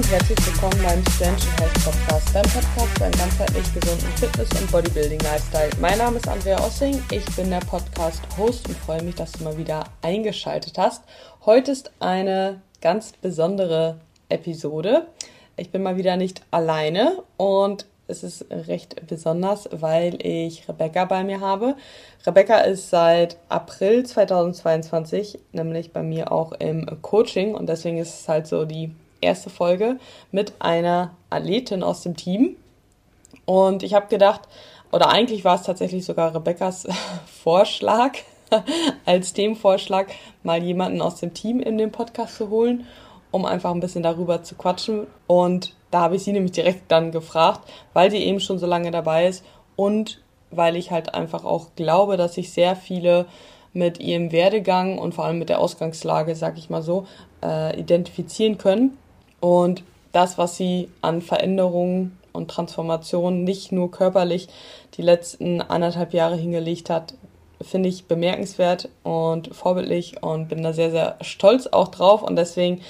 [0.00, 4.72] und herzlich willkommen beim Essential Health Podcast, dein Podcast für einen ganzheitlich gesunden Fitness- und
[4.72, 5.70] Bodybuilding-Lifestyle.
[5.78, 9.58] Mein Name ist Andrea Ossing, ich bin der Podcast-Host und freue mich, dass du mal
[9.58, 11.04] wieder eingeschaltet hast.
[11.44, 15.06] Heute ist eine ganz besondere Episode.
[15.58, 21.24] Ich bin mal wieder nicht alleine und es ist recht besonders, weil ich Rebecca bei
[21.24, 21.76] mir habe.
[22.24, 28.28] Rebecca ist seit April 2022 nämlich bei mir auch im Coaching und deswegen ist es
[28.30, 29.98] halt so die erste Folge
[30.30, 32.56] mit einer Athletin aus dem Team.
[33.44, 34.42] Und ich habe gedacht,
[34.92, 36.88] oder eigentlich war es tatsächlich sogar Rebeccas
[37.42, 38.12] Vorschlag,
[39.06, 40.08] als Themenvorschlag,
[40.42, 42.86] mal jemanden aus dem Team in den Podcast zu holen,
[43.30, 45.06] um einfach ein bisschen darüber zu quatschen.
[45.26, 47.60] Und da habe ich sie nämlich direkt dann gefragt,
[47.92, 49.44] weil sie eben schon so lange dabei ist
[49.76, 53.26] und weil ich halt einfach auch glaube, dass sich sehr viele
[53.72, 57.06] mit ihrem Werdegang und vor allem mit der Ausgangslage, sag ich mal so,
[57.42, 58.96] äh, identifizieren können.
[59.40, 64.48] Und das, was sie an Veränderungen und Transformationen nicht nur körperlich
[64.94, 67.14] die letzten anderthalb Jahre hingelegt hat,
[67.62, 72.22] finde ich bemerkenswert und vorbildlich und bin da sehr, sehr stolz auch drauf.
[72.22, 72.80] Und deswegen,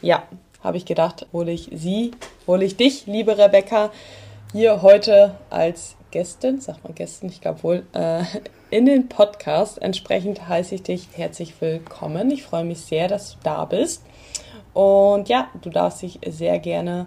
[0.00, 0.22] ja,
[0.62, 2.12] habe ich gedacht, hole ich Sie,
[2.46, 3.90] hole ich dich, liebe Rebecca,
[4.52, 8.22] hier heute als Gästin, sagt man Gästin, ich glaube wohl, äh,
[8.70, 9.80] in den Podcast.
[9.80, 12.30] Entsprechend heiße ich dich herzlich willkommen.
[12.30, 14.02] Ich freue mich sehr, dass du da bist.
[14.74, 17.06] Und ja, du darfst dich sehr gerne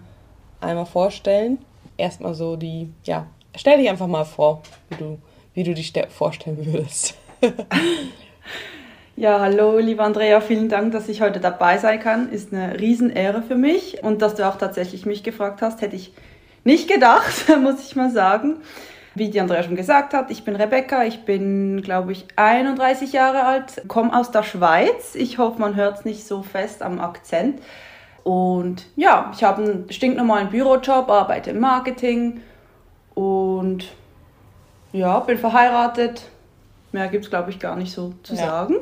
[0.61, 1.59] einmal vorstellen.
[1.97, 5.17] Erstmal so die, ja, stell dich einfach mal vor, wie du,
[5.53, 7.15] wie du dich vorstellen würdest.
[9.17, 12.29] Ja, hallo, liebe Andrea, vielen Dank, dass ich heute dabei sein kann.
[12.33, 14.03] Ist eine Riesenehre für mich.
[14.03, 16.11] Und dass du auch tatsächlich mich gefragt hast, hätte ich
[16.65, 18.57] nicht gedacht, muss ich mal sagen.
[19.15, 23.45] Wie die Andrea schon gesagt hat, ich bin Rebecca, ich bin, glaube ich, 31 Jahre
[23.45, 25.15] alt, komme aus der Schweiz.
[25.15, 27.61] Ich hoffe, man hört es nicht so fest am Akzent.
[28.25, 32.41] Und ja, ich habe einen stinknormalen Bürojob, arbeite im Marketing
[33.13, 33.85] und
[34.91, 36.23] ja, bin verheiratet.
[36.91, 38.45] Mehr gibt es, glaube ich, gar nicht so zu ja.
[38.45, 38.75] sagen.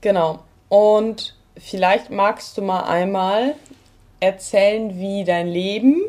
[0.00, 0.40] Genau.
[0.68, 3.54] Und vielleicht magst du mal einmal
[4.20, 6.00] erzählen, wie dein Leben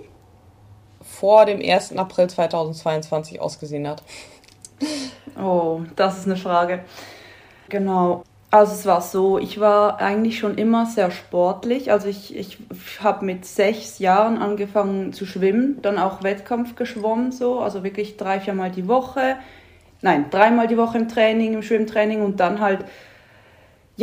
[1.24, 1.98] vor dem 1.
[1.98, 4.04] April 2022 ausgesehen hat.
[5.42, 6.82] Oh, das ist eine Frage.
[7.70, 8.24] Genau.
[8.52, 11.94] Also es war so, ich war eigentlich schon immer sehr sportlich.
[11.94, 12.58] Also ich, ich
[13.02, 18.42] habe mit sechs Jahren angefangen zu schwimmen, dann auch Wettkampf geschwommen, so, also wirklich drei,
[18.42, 19.38] viermal die Woche.
[20.02, 22.84] Nein, dreimal die Woche im Training, im Schwimmtraining und dann halt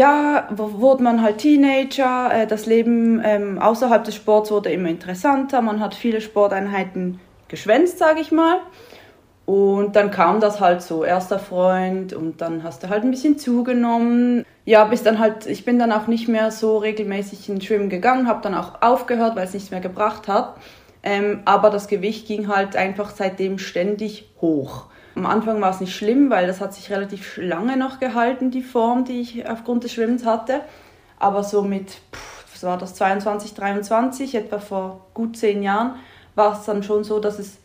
[0.00, 5.60] ja, wurde man halt Teenager, äh, das Leben ähm, außerhalb des Sports wurde immer interessanter,
[5.60, 8.60] man hat viele Sporteinheiten geschwänzt, sage ich mal.
[9.44, 13.36] Und dann kam das halt so, erster Freund und dann hast du halt ein bisschen
[13.36, 14.46] zugenommen.
[14.64, 18.26] Ja, bis dann halt, ich bin dann auch nicht mehr so regelmäßig ins Schwimmen gegangen,
[18.26, 20.56] habe dann auch aufgehört, weil es nichts mehr gebracht hat.
[21.02, 24.86] Ähm, aber das Gewicht ging halt einfach seitdem ständig hoch.
[25.16, 28.62] Am Anfang war es nicht schlimm, weil das hat sich relativ lange noch gehalten, die
[28.62, 30.60] Form, die ich aufgrund des Schwimmens hatte.
[31.18, 31.98] Aber so mit,
[32.52, 35.96] was war das, 22, 23, etwa vor gut zehn Jahren,
[36.34, 37.58] war es dann schon so, dass, es,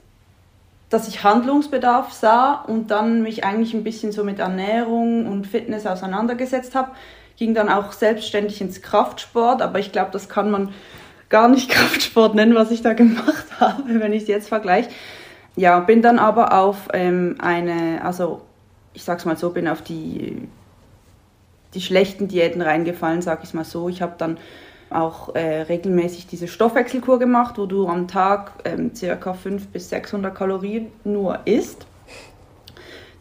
[0.89, 5.85] dass ich Handlungsbedarf sah und dann mich eigentlich ein bisschen so mit Ernährung und Fitness
[5.85, 6.91] auseinandergesetzt habe.
[7.37, 10.73] Ging dann auch selbstständig ins Kraftsport, aber ich glaube, das kann man
[11.29, 14.89] gar nicht Kraftsport nennen, was ich da gemacht habe, wenn ich es jetzt vergleiche
[15.55, 18.41] ja, bin dann aber auf ähm, eine, also
[18.93, 20.47] ich sag's mal so, bin auf die,
[21.73, 23.89] die schlechten Diäten reingefallen, sag ich mal so.
[23.89, 24.37] Ich habe dann
[24.89, 29.33] auch äh, regelmäßig diese Stoffwechselkur gemacht, wo du am Tag ähm, ca.
[29.33, 31.85] 500 bis 600 Kalorien nur isst.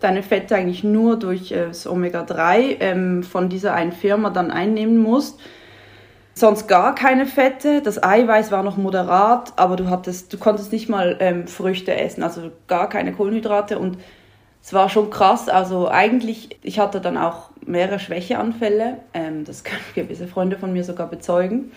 [0.01, 4.99] Deine Fette eigentlich nur durch äh, das Omega-3 ähm, von dieser einen Firma dann einnehmen
[4.99, 5.41] musst.
[6.35, 7.81] Sonst gar keine Fette.
[7.81, 12.25] Das Eiweiß war noch moderat, aber du, hattest, du konntest nicht mal ähm, Früchte essen,
[12.25, 13.79] also gar keine Kohlenhydrate.
[13.79, 13.99] Und
[14.63, 15.49] es war schon krass.
[15.49, 18.99] Also eigentlich, ich hatte dann auch mehrere Schwächeanfälle.
[19.15, 21.71] Ähm, das können gewisse Freunde von mir sogar bezeugen.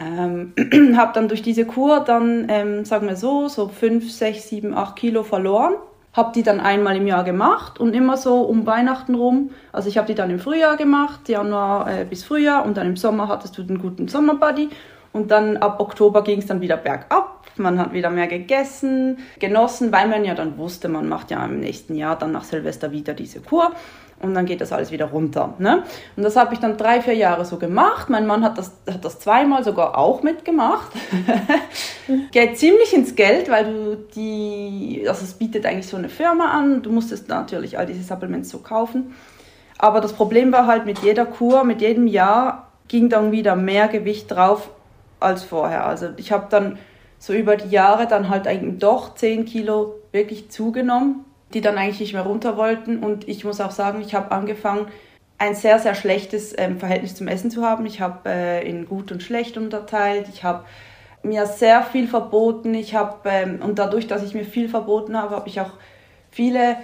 [0.00, 0.52] Ähm,
[0.96, 4.96] habe dann durch diese Kur dann, ähm, sagen wir so, so 5, 6, 7, 8
[4.96, 5.74] Kilo verloren
[6.12, 9.50] habe die dann einmal im Jahr gemacht und immer so um Weihnachten rum.
[9.72, 12.96] Also ich habe die dann im Frühjahr gemacht, Januar äh, bis Frühjahr und dann im
[12.96, 14.70] Sommer hattest du den guten Sommerbuddy
[15.12, 17.44] und dann ab Oktober ging es dann wieder bergab.
[17.56, 21.60] Man hat wieder mehr gegessen, genossen, weil man ja dann wusste, man macht ja im
[21.60, 23.72] nächsten Jahr dann nach Silvester wieder diese Kur
[24.22, 25.54] und dann geht das alles wieder runter.
[25.58, 25.84] Ne?
[26.16, 28.10] Und das habe ich dann drei, vier Jahre so gemacht.
[28.10, 30.92] Mein Mann hat das, hat das zweimal sogar auch mitgemacht.
[32.32, 36.82] Geht ziemlich ins Geld, weil du die, also es bietet eigentlich so eine Firma an.
[36.82, 39.14] Du musstest natürlich all diese Supplements so kaufen.
[39.78, 43.88] Aber das Problem war halt mit jeder Kur, mit jedem Jahr ging dann wieder mehr
[43.88, 44.68] Gewicht drauf,
[45.20, 45.86] als vorher.
[45.86, 46.78] Also ich habe dann
[47.18, 51.24] so über die Jahre dann halt eigentlich doch 10 Kilo wirklich zugenommen,
[51.54, 52.98] die dann eigentlich nicht mehr runter wollten.
[52.98, 54.86] Und ich muss auch sagen, ich habe angefangen,
[55.38, 57.86] ein sehr, sehr schlechtes ähm, Verhältnis zum Essen zu haben.
[57.86, 60.26] Ich habe äh, in gut und schlecht unterteilt.
[60.32, 60.64] Ich habe
[61.22, 62.74] mir sehr viel verboten.
[62.74, 65.72] Ich habe, ähm, und dadurch, dass ich mir viel verboten habe, habe ich auch
[66.30, 66.76] viele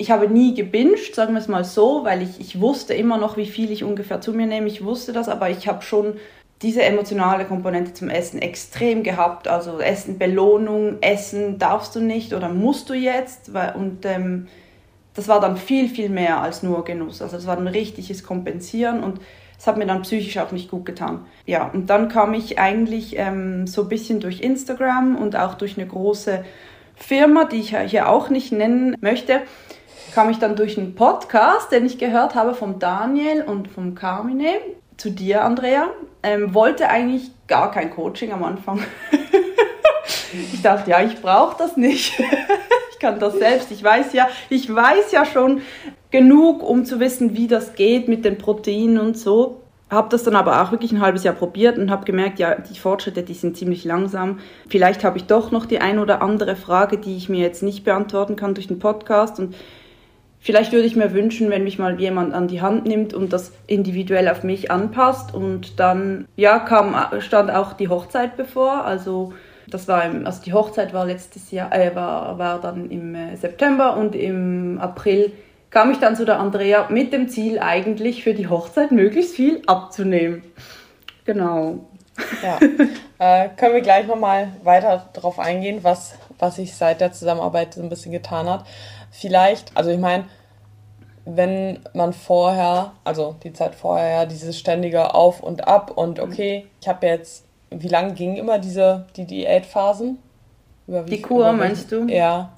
[0.00, 3.36] ich habe nie gebinged, sagen wir es mal so, weil ich, ich wusste immer noch,
[3.36, 4.66] wie viel ich ungefähr zu mir nehme.
[4.66, 6.14] Ich wusste das, aber ich habe schon
[6.62, 9.48] diese emotionale Komponente zum Essen extrem gehabt.
[9.48, 13.50] Also Essen, Belohnung, Essen darfst du nicht oder musst du jetzt.
[13.74, 14.48] Und ähm,
[15.14, 17.22] das war dann viel, viel mehr als nur Genuss.
[17.22, 19.20] Also es war ein richtiges Kompensieren und
[19.58, 21.26] es hat mir dann psychisch auch nicht gut getan.
[21.46, 25.78] Ja, und dann kam ich eigentlich ähm, so ein bisschen durch Instagram und auch durch
[25.78, 26.44] eine große
[26.94, 29.40] Firma, die ich hier auch nicht nennen möchte,
[30.14, 34.56] kam ich dann durch einen Podcast, den ich gehört habe vom Daniel und vom Carmine
[35.00, 35.88] zu dir, Andrea.
[36.22, 38.80] Ähm, wollte eigentlich gar kein Coaching am Anfang.
[40.52, 42.20] ich dachte, ja, ich brauche das nicht.
[42.92, 43.72] ich kann das selbst.
[43.72, 45.62] Ich weiß ja, ich weiß ja schon
[46.10, 49.62] genug, um zu wissen, wie das geht mit den Proteinen und so.
[49.88, 52.78] Habe das dann aber auch wirklich ein halbes Jahr probiert und habe gemerkt, ja, die
[52.78, 54.38] Fortschritte, die sind ziemlich langsam.
[54.68, 57.84] Vielleicht habe ich doch noch die ein oder andere Frage, die ich mir jetzt nicht
[57.84, 59.56] beantworten kann durch den Podcast und
[60.42, 63.52] Vielleicht würde ich mir wünschen, wenn mich mal jemand an die Hand nimmt und das
[63.66, 65.34] individuell auf mich anpasst.
[65.34, 68.86] Und dann, ja, kam, stand auch die Hochzeit bevor.
[68.86, 69.34] Also,
[69.68, 73.36] das war im, also die Hochzeit war letztes Jahr, äh, war, war dann im äh,
[73.36, 75.30] September und im April
[75.68, 79.60] kam ich dann zu der Andrea mit dem Ziel eigentlich für die Hochzeit möglichst viel
[79.66, 80.42] abzunehmen.
[81.26, 81.86] Genau.
[82.42, 82.58] Ja,
[83.18, 87.82] äh, können wir gleich nochmal weiter darauf eingehen, was, was sich seit der Zusammenarbeit so
[87.82, 88.64] ein bisschen getan hat
[89.10, 90.24] vielleicht, also ich meine,
[91.24, 96.24] wenn man vorher, also die Zeit vorher, dieses ständige Auf und Ab und mhm.
[96.24, 100.18] okay, ich habe jetzt, wie lange gingen immer diese die Diätphasen?
[100.86, 102.06] Über wie, die Kur meinst du?
[102.06, 102.52] Ja.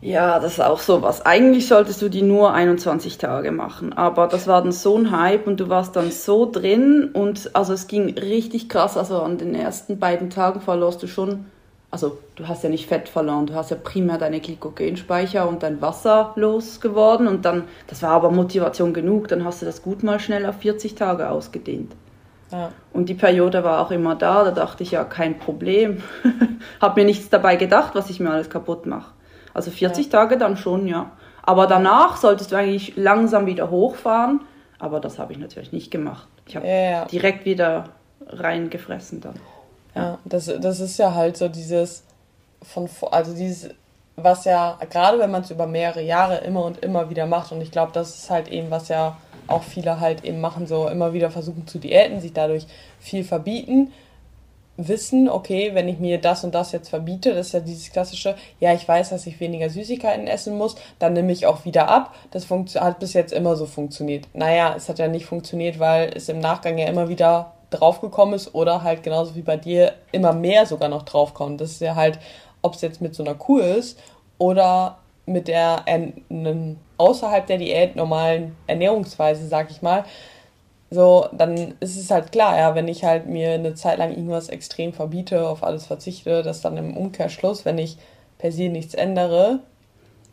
[0.00, 1.24] Ja, das ist auch sowas.
[1.24, 5.46] Eigentlich solltest du die nur 21 Tage machen, aber das war dann so ein Hype
[5.46, 8.96] und du warst dann so drin und also es ging richtig krass.
[8.96, 11.46] Also an den ersten beiden Tagen verlorst du schon
[11.92, 15.82] also du hast ja nicht Fett verloren, du hast ja primär deine Glykogenspeicher und dein
[15.82, 20.18] Wasser losgeworden und dann, das war aber Motivation genug, dann hast du das gut mal
[20.18, 21.92] schnell auf 40 Tage ausgedehnt.
[22.50, 22.72] Ja.
[22.94, 26.02] Und die Periode war auch immer da, da dachte ich ja, kein Problem.
[26.80, 29.12] Hab mir nichts dabei gedacht, was ich mir alles kaputt mache.
[29.52, 30.12] Also 40 ja.
[30.12, 31.10] Tage dann schon, ja.
[31.42, 34.40] Aber danach solltest du eigentlich langsam wieder hochfahren,
[34.78, 36.26] aber das habe ich natürlich nicht gemacht.
[36.46, 37.84] Ich habe ja, direkt wieder
[38.28, 39.34] reingefressen dann.
[39.94, 42.04] Ja, das, das ist ja halt so dieses
[42.62, 43.70] von also dieses
[44.16, 47.60] was ja gerade wenn man es über mehrere Jahre immer und immer wieder macht und
[47.60, 49.16] ich glaube, das ist halt eben was ja
[49.46, 52.66] auch viele halt eben machen so immer wieder versuchen zu diäten, sich dadurch
[53.00, 53.92] viel verbieten,
[54.76, 58.36] wissen, okay, wenn ich mir das und das jetzt verbiete, das ist ja dieses klassische,
[58.60, 62.14] ja, ich weiß, dass ich weniger Süßigkeiten essen muss, dann nehme ich auch wieder ab.
[62.30, 64.26] Das hat bis jetzt immer so funktioniert.
[64.32, 68.54] Naja, es hat ja nicht funktioniert, weil es im Nachgang ja immer wieder draufgekommen ist
[68.54, 71.60] oder halt genauso wie bei dir immer mehr sogar noch draufkommt.
[71.60, 72.18] Das ist ja halt,
[72.62, 73.98] ob es jetzt mit so einer Kur ist
[74.38, 76.12] oder mit der äh,
[76.98, 80.04] außerhalb der Diät normalen Ernährungsweise, sag ich mal,
[80.90, 84.50] so, dann ist es halt klar, ja, wenn ich halt mir eine Zeit lang irgendwas
[84.50, 87.96] extrem verbiete, auf alles verzichte, dass dann im Umkehrschluss, wenn ich
[88.36, 89.60] per se nichts ändere,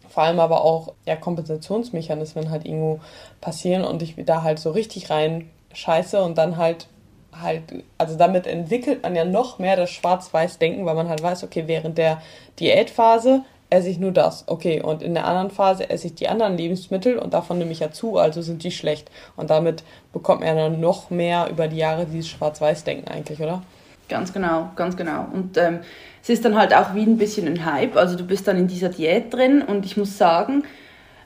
[0.10, 3.00] vor allem aber auch ja, Kompensationsmechanismen halt irgendwo
[3.40, 6.88] passieren und ich da halt so richtig rein scheiße und dann halt
[7.32, 7.64] halt,
[7.98, 11.98] also damit entwickelt man ja noch mehr das Schwarz-Weiß-Denken, weil man halt weiß, okay, während
[11.98, 12.22] der
[12.60, 16.58] Diätphase esse ich nur das, okay, und in der anderen Phase esse ich die anderen
[16.58, 19.12] Lebensmittel und davon nehme ich ja zu, also sind die schlecht.
[19.36, 23.62] Und damit bekommt man dann noch mehr über die Jahre dieses Schwarz-Weiß-Denken eigentlich, oder?
[24.08, 25.28] Ganz genau, ganz genau.
[25.32, 25.82] Und ähm,
[26.24, 28.68] es ist dann halt auch wie ein bisschen ein Hype, also du bist dann in
[28.68, 30.64] dieser Diät drin und ich muss sagen,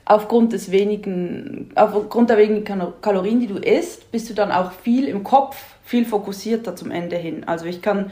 [0.04, 2.64] aufgrund des wenigen, aufgrund der wenigen
[3.00, 7.16] Kalorien, die du isst, bist du dann auch viel im Kopf, viel fokussierter zum Ende
[7.16, 7.44] hin.
[7.46, 8.10] Also ich kann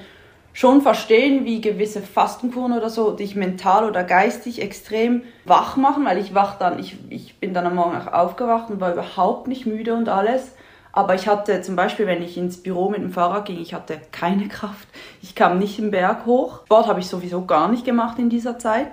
[0.53, 6.19] schon verstehen, wie gewisse Fastenkuren oder so dich mental oder geistig extrem wach machen, weil
[6.19, 9.67] ich wach dann, ich, ich bin dann am Morgen auch aufgewacht und war überhaupt nicht
[9.67, 10.55] müde und alles.
[10.95, 13.99] Aber ich hatte zum Beispiel, wenn ich ins Büro mit dem Fahrrad ging, ich hatte
[14.13, 14.87] keine Kraft.
[15.23, 16.65] Ich kam nicht im Berg hoch.
[16.67, 18.89] Sport habe ich sowieso gar nicht gemacht in dieser Zeit.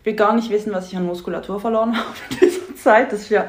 [0.00, 3.12] Ich will gar nicht wissen, was ich an Muskulatur verloren habe in dieser Zeit.
[3.12, 3.46] Das ja,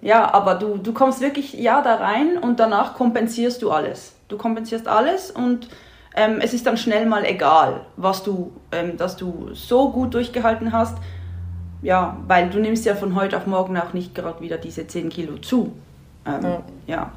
[0.00, 4.14] ja, aber du, du kommst wirklich ja da rein und danach kompensierst du alles.
[4.28, 5.68] Du kompensierst alles und
[6.14, 10.72] ähm, es ist dann schnell mal egal, was du, ähm, dass du so gut durchgehalten
[10.72, 10.98] hast.
[11.82, 15.08] Ja, weil du nimmst ja von heute auf morgen auch nicht gerade wieder diese 10
[15.08, 15.72] Kilo zu.
[16.24, 16.62] Ähm, ja.
[16.86, 17.12] ja.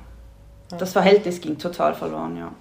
[0.78, 2.52] Das Verhältnis ging total verloren, ja.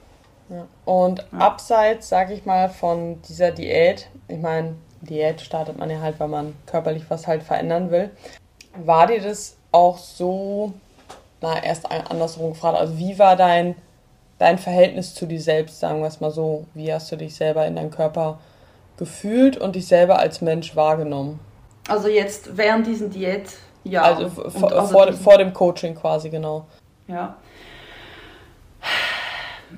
[0.50, 0.66] Ja.
[0.84, 1.38] Und ja.
[1.38, 4.74] abseits, sag ich mal, von dieser Diät, ich meine,
[5.04, 8.10] Diät startet man ja halt, weil man körperlich was halt verändern will.
[8.76, 10.72] War dir das auch so,
[11.40, 13.76] na, erst andersrum gefragt, also wie war dein,
[14.38, 16.66] dein Verhältnis zu dir selbst, sagen wir es mal so?
[16.74, 18.38] Wie hast du dich selber in deinem Körper
[18.96, 21.40] gefühlt und dich selber als Mensch wahrgenommen?
[21.88, 23.50] Also jetzt während diesen Diät,
[23.84, 24.02] ja.
[24.02, 26.66] Also, vor, vor, vor dem Coaching quasi, genau.
[27.06, 27.36] Ja.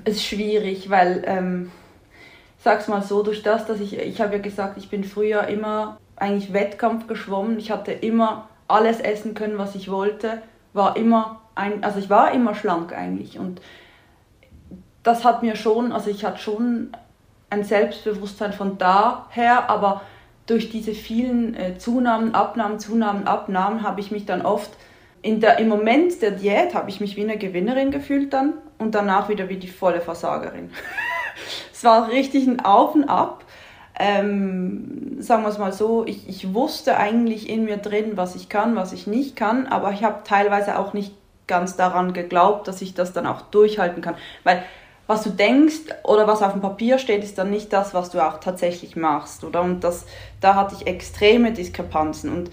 [0.05, 1.71] Es ist schwierig, weil, ähm,
[2.67, 5.99] sag's mal so, durch das, dass ich, ich habe ja gesagt, ich bin früher immer
[6.17, 7.57] eigentlich Wettkampf geschwommen.
[7.59, 10.41] Ich hatte immer alles essen können, was ich wollte.
[10.73, 13.39] War immer ein, also ich war immer schlank eigentlich.
[13.39, 13.61] Und
[15.01, 16.89] das hat mir schon, also ich hatte schon
[17.49, 20.01] ein Selbstbewusstsein von daher, aber
[20.45, 24.71] durch diese vielen äh, Zunahmen, Abnahmen, Zunahmen, Abnahmen habe ich mich dann oft
[25.21, 28.93] in der, im Moment der Diät habe ich mich wie eine Gewinnerin gefühlt dann und
[28.93, 30.69] danach wieder wie die volle Versagerin.
[31.73, 33.43] es war richtig ein Auf und Ab.
[33.99, 38.47] Ähm, sagen wir es mal so, ich, ich wusste eigentlich in mir drin, was ich
[38.47, 41.13] kann, was ich nicht kann, aber ich habe teilweise auch nicht
[41.47, 44.15] ganz daran geglaubt, dass ich das dann auch durchhalten kann.
[44.43, 44.63] Weil
[45.07, 48.19] was du denkst oder was auf dem Papier steht, ist dann nicht das, was du
[48.19, 49.61] auch tatsächlich machst, oder?
[49.61, 50.05] Und das,
[50.41, 52.31] da hatte ich extreme Diskrepanzen.
[52.31, 52.51] Und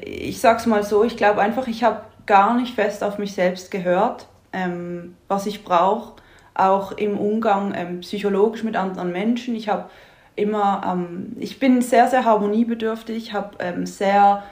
[0.00, 3.70] ich sag's mal so, ich glaube einfach, ich habe gar nicht fest auf mich selbst
[3.70, 6.14] gehört, ähm, was ich brauche,
[6.54, 9.54] auch im Umgang ähm, psychologisch mit anderen Menschen.
[9.54, 9.90] Ich habe
[10.36, 14.44] immer, ähm, ich bin sehr, sehr harmoniebedürftig, habe ähm, sehr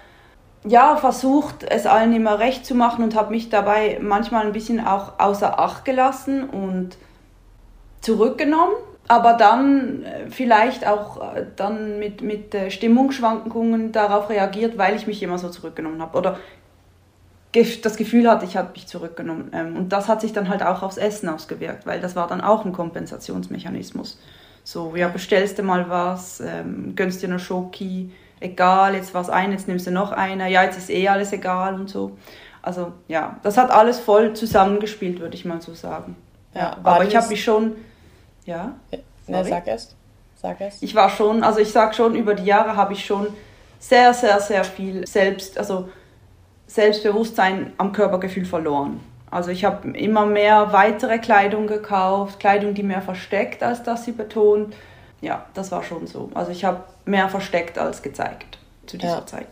[0.65, 4.85] ja, versucht, es allen immer recht zu machen und habe mich dabei manchmal ein bisschen
[4.85, 6.97] auch außer Acht gelassen und
[8.01, 8.75] zurückgenommen.
[9.09, 15.09] Aber dann äh, vielleicht auch äh, dann mit, mit äh, Stimmungsschwankungen darauf reagiert, weil ich
[15.09, 16.17] mich immer so zurückgenommen habe.
[16.17, 16.39] Oder
[17.53, 19.51] das Gefühl hatte, ich habe mich zurückgenommen.
[19.53, 22.41] Ähm, und das hat sich dann halt auch aufs Essen ausgewirkt, weil das war dann
[22.41, 24.19] auch ein Kompensationsmechanismus.
[24.65, 29.31] So, ja, bestellst du mal was, ähm, gönnst dir eine Schoki, egal, jetzt war es
[29.31, 32.17] ein, jetzt nimmst du noch einer, ja, jetzt ist eh alles egal und so.
[32.63, 36.17] Also ja, das hat alles voll zusammengespielt, würde ich mal so sagen.
[36.55, 37.75] Ja, aber ich habe mich schon,
[38.45, 38.75] ja.
[39.27, 39.97] Ne, sag erst.
[40.37, 40.83] Sag erst.
[40.83, 43.29] Ich war schon, also ich sag schon, über die Jahre habe ich schon
[43.79, 45.89] sehr, sehr, sehr viel selbst, also
[46.73, 49.01] Selbstbewusstsein am Körpergefühl verloren.
[49.31, 54.13] Also ich habe immer mehr weitere Kleidung gekauft, Kleidung, die mehr versteckt, als dass sie
[54.13, 54.75] betont
[55.23, 56.29] ja, das war schon so.
[56.35, 59.27] Also ich habe mehr versteckt als gezeigt zu dieser ja.
[59.27, 59.47] Zeit.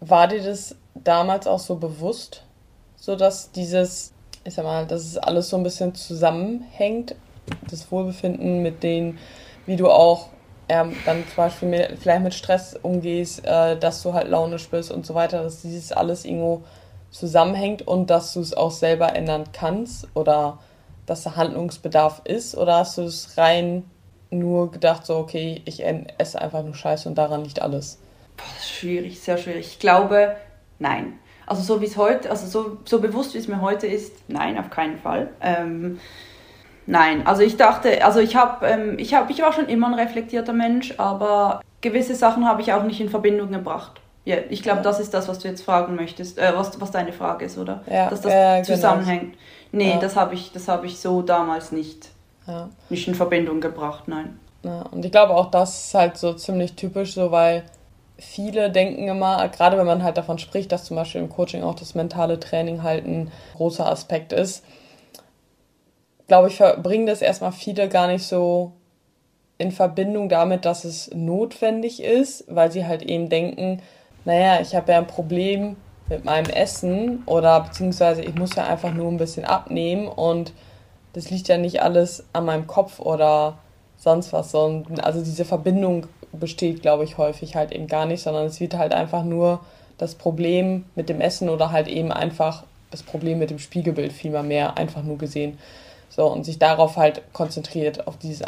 [0.00, 2.42] War dir das damals auch so bewusst,
[2.96, 4.12] so dass dieses,
[4.44, 7.14] ich sag mal, dass es alles so ein bisschen zusammenhängt,
[7.68, 9.18] das Wohlbefinden mit denen,
[9.66, 10.30] wie du auch
[10.70, 14.92] ähm, dann zum Beispiel mit, vielleicht mit Stress umgehst, äh, dass du halt launisch bist
[14.92, 16.62] und so weiter, dass dieses alles irgendwo
[17.10, 20.60] zusammenhängt und dass du es auch selber ändern kannst oder
[21.06, 23.82] dass da Handlungsbedarf ist oder hast du es rein
[24.30, 25.82] nur gedacht, so, okay, ich
[26.18, 27.98] esse einfach nur Scheiße und daran liegt alles?
[28.36, 29.66] Boah, das ist schwierig, sehr schwierig.
[29.66, 30.36] Ich glaube,
[30.78, 31.18] nein.
[31.46, 34.56] Also so wie es heute, also so, so bewusst wie es mir heute ist, nein,
[34.56, 35.30] auf keinen Fall.
[35.40, 35.98] Ähm,
[36.86, 39.94] nein, also ich dachte, also ich habe, ähm, ich habe, ich war schon immer ein
[39.94, 44.00] reflektierter Mensch, aber gewisse Sachen habe ich auch nicht in Verbindung gebracht.
[44.24, 47.12] Ja, ich glaube, das ist das, was du jetzt fragen möchtest, äh, was, was deine
[47.12, 47.82] Frage ist, oder?
[47.90, 49.32] Ja, Dass das äh, zusammenhängt.
[49.72, 49.84] Genau.
[49.84, 49.98] Nee, ja.
[49.98, 52.10] das habe ich, hab ich so damals nicht
[52.46, 52.68] ja.
[52.88, 54.38] nicht in Verbindung gebracht, nein.
[54.62, 57.64] Ja, und ich glaube auch, das ist halt so ziemlich typisch, so weil
[58.18, 61.74] viele denken immer, gerade wenn man halt davon spricht, dass zum Beispiel im Coaching auch
[61.74, 64.64] das mentale Training halt ein großer Aspekt ist,
[66.30, 68.70] glaube ich, verbringen das erstmal viele gar nicht so
[69.58, 73.82] in Verbindung damit, dass es notwendig ist, weil sie halt eben denken,
[74.24, 75.74] naja, ich habe ja ein Problem
[76.08, 80.52] mit meinem Essen oder beziehungsweise ich muss ja einfach nur ein bisschen abnehmen und
[81.14, 83.58] das liegt ja nicht alles an meinem Kopf oder
[83.96, 88.46] sonst was, sondern also diese Verbindung besteht, glaube ich, häufig halt eben gar nicht, sondern
[88.46, 89.62] es wird halt einfach nur
[89.98, 94.44] das Problem mit dem Essen oder halt eben einfach das Problem mit dem Spiegelbild vielmehr
[94.44, 95.58] mehr einfach nur gesehen.
[96.10, 98.46] So, und sich darauf halt konzentriert, auf, diese,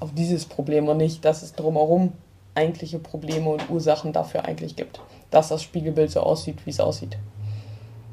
[0.00, 2.12] auf dieses Problem und nicht, dass es drumherum
[2.54, 5.00] eigentliche Probleme und Ursachen dafür eigentlich gibt.
[5.30, 7.16] Dass das Spiegelbild so aussieht, wie es aussieht.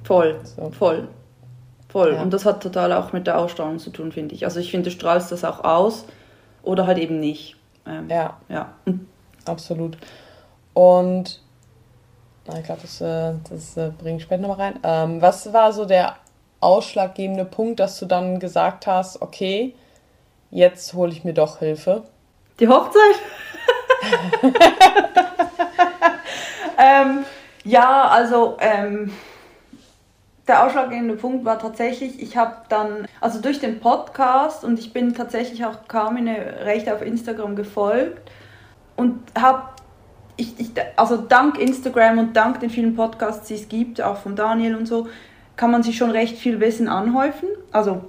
[0.03, 0.69] Voll, so.
[0.69, 1.07] voll.
[1.89, 2.13] Voll.
[2.13, 2.21] Ja.
[2.21, 4.45] Und das hat total auch mit der Ausstrahlung zu tun, finde ich.
[4.45, 6.05] Also ich finde, du strahlst das auch aus
[6.61, 7.55] oder halt eben nicht.
[7.87, 8.37] Ähm, ja.
[8.49, 8.73] Ja.
[9.45, 9.97] Absolut.
[10.73, 11.41] Und
[12.47, 14.79] na, ich glaube, das, äh, das äh, bringe ich später nochmal rein.
[14.83, 16.17] Ähm, was war so der
[16.65, 19.75] ausschlaggebende Punkt, dass du dann gesagt hast, okay,
[20.49, 22.03] jetzt hole ich mir doch Hilfe?
[22.59, 23.15] Die Hochzeit?
[26.77, 27.25] ähm,
[27.63, 29.13] ja, also ähm,
[30.47, 35.13] der ausschlaggebende Punkt war tatsächlich, ich habe dann, also durch den Podcast und ich bin
[35.13, 38.31] tatsächlich auch Carmine recht auf Instagram gefolgt
[38.95, 39.69] und habe,
[40.35, 44.35] ich, ich, also dank Instagram und dank den vielen Podcasts, die es gibt, auch von
[44.35, 45.07] Daniel und so,
[45.55, 47.49] kann man sich schon recht viel Wissen anhäufen.
[47.71, 48.03] Also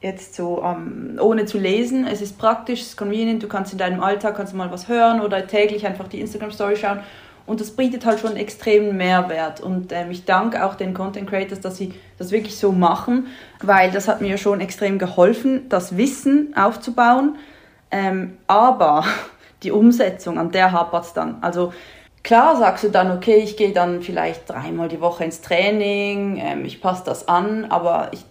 [0.00, 2.06] jetzt so ähm, ohne zu lesen.
[2.06, 5.20] Es ist praktisch, es ist convenient, du kannst in deinem Alltag kannst mal was hören
[5.20, 7.00] oder täglich einfach die Instagram Story schauen
[7.48, 11.60] und das bietet halt schon extremen Mehrwert und ähm, ich danke auch den Content Creators,
[11.60, 13.28] dass sie das wirklich so machen,
[13.62, 17.36] weil das hat mir schon extrem geholfen, das Wissen aufzubauen,
[17.90, 19.04] ähm, aber
[19.62, 21.38] die Umsetzung, an der hapert es dann.
[21.40, 21.72] Also
[22.28, 26.66] klar sagst du dann, okay, ich gehe dann vielleicht dreimal die Woche ins Training, ähm,
[26.66, 28.22] ich passe das an, aber ich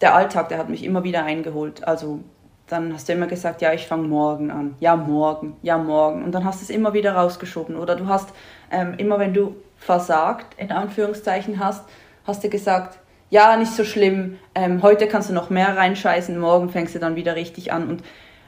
[0.00, 1.86] der Alltag, der hat mich immer wieder eingeholt.
[1.86, 2.20] Also
[2.68, 6.24] dann hast du immer gesagt, ja, ich fange morgen an, ja, morgen, ja, morgen.
[6.24, 7.76] Und dann hast du es immer wieder rausgeschoben.
[7.76, 8.30] Oder du hast
[8.70, 11.84] ähm, immer, wenn du versagt, in Anführungszeichen hast,
[12.26, 16.70] hast du gesagt, ja, nicht so schlimm, ähm, heute kannst du noch mehr reinscheißen, morgen
[16.70, 17.88] fängst du dann wieder richtig an.
[17.90, 18.02] Und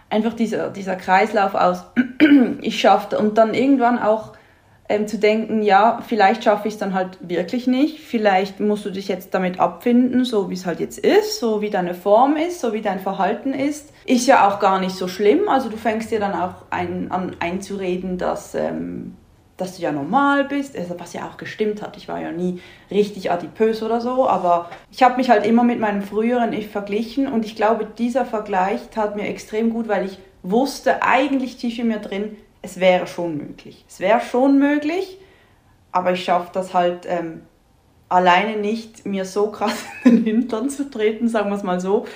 [0.09, 1.85] einfach dieser, dieser Kreislauf aus,
[2.63, 4.33] ich schaffte und dann irgendwann auch
[4.91, 8.91] ähm, zu denken, ja, vielleicht schaffe ich es dann halt wirklich nicht, vielleicht musst du
[8.91, 12.61] dich jetzt damit abfinden, so wie es halt jetzt ist, so wie deine Form ist,
[12.61, 13.93] so wie dein Verhalten ist.
[14.05, 17.37] Ist ja auch gar nicht so schlimm, also du fängst dir dann auch ein, an
[17.39, 19.15] einzureden, dass, ähm,
[19.57, 21.97] dass du ja normal bist, also was ja auch gestimmt hat.
[21.97, 25.79] Ich war ja nie richtig adipös oder so, aber ich habe mich halt immer mit
[25.79, 30.19] meinem früheren Ich verglichen und ich glaube, dieser Vergleich tat mir extrem gut, weil ich
[30.43, 33.85] wusste eigentlich tief in mir drin, es wäre schon möglich.
[33.89, 35.19] Es wäre schon möglich,
[35.93, 37.43] aber ich schaffe das halt ähm,
[38.09, 42.07] alleine nicht, mir so krass in den Hintern zu treten, sagen wir es mal so.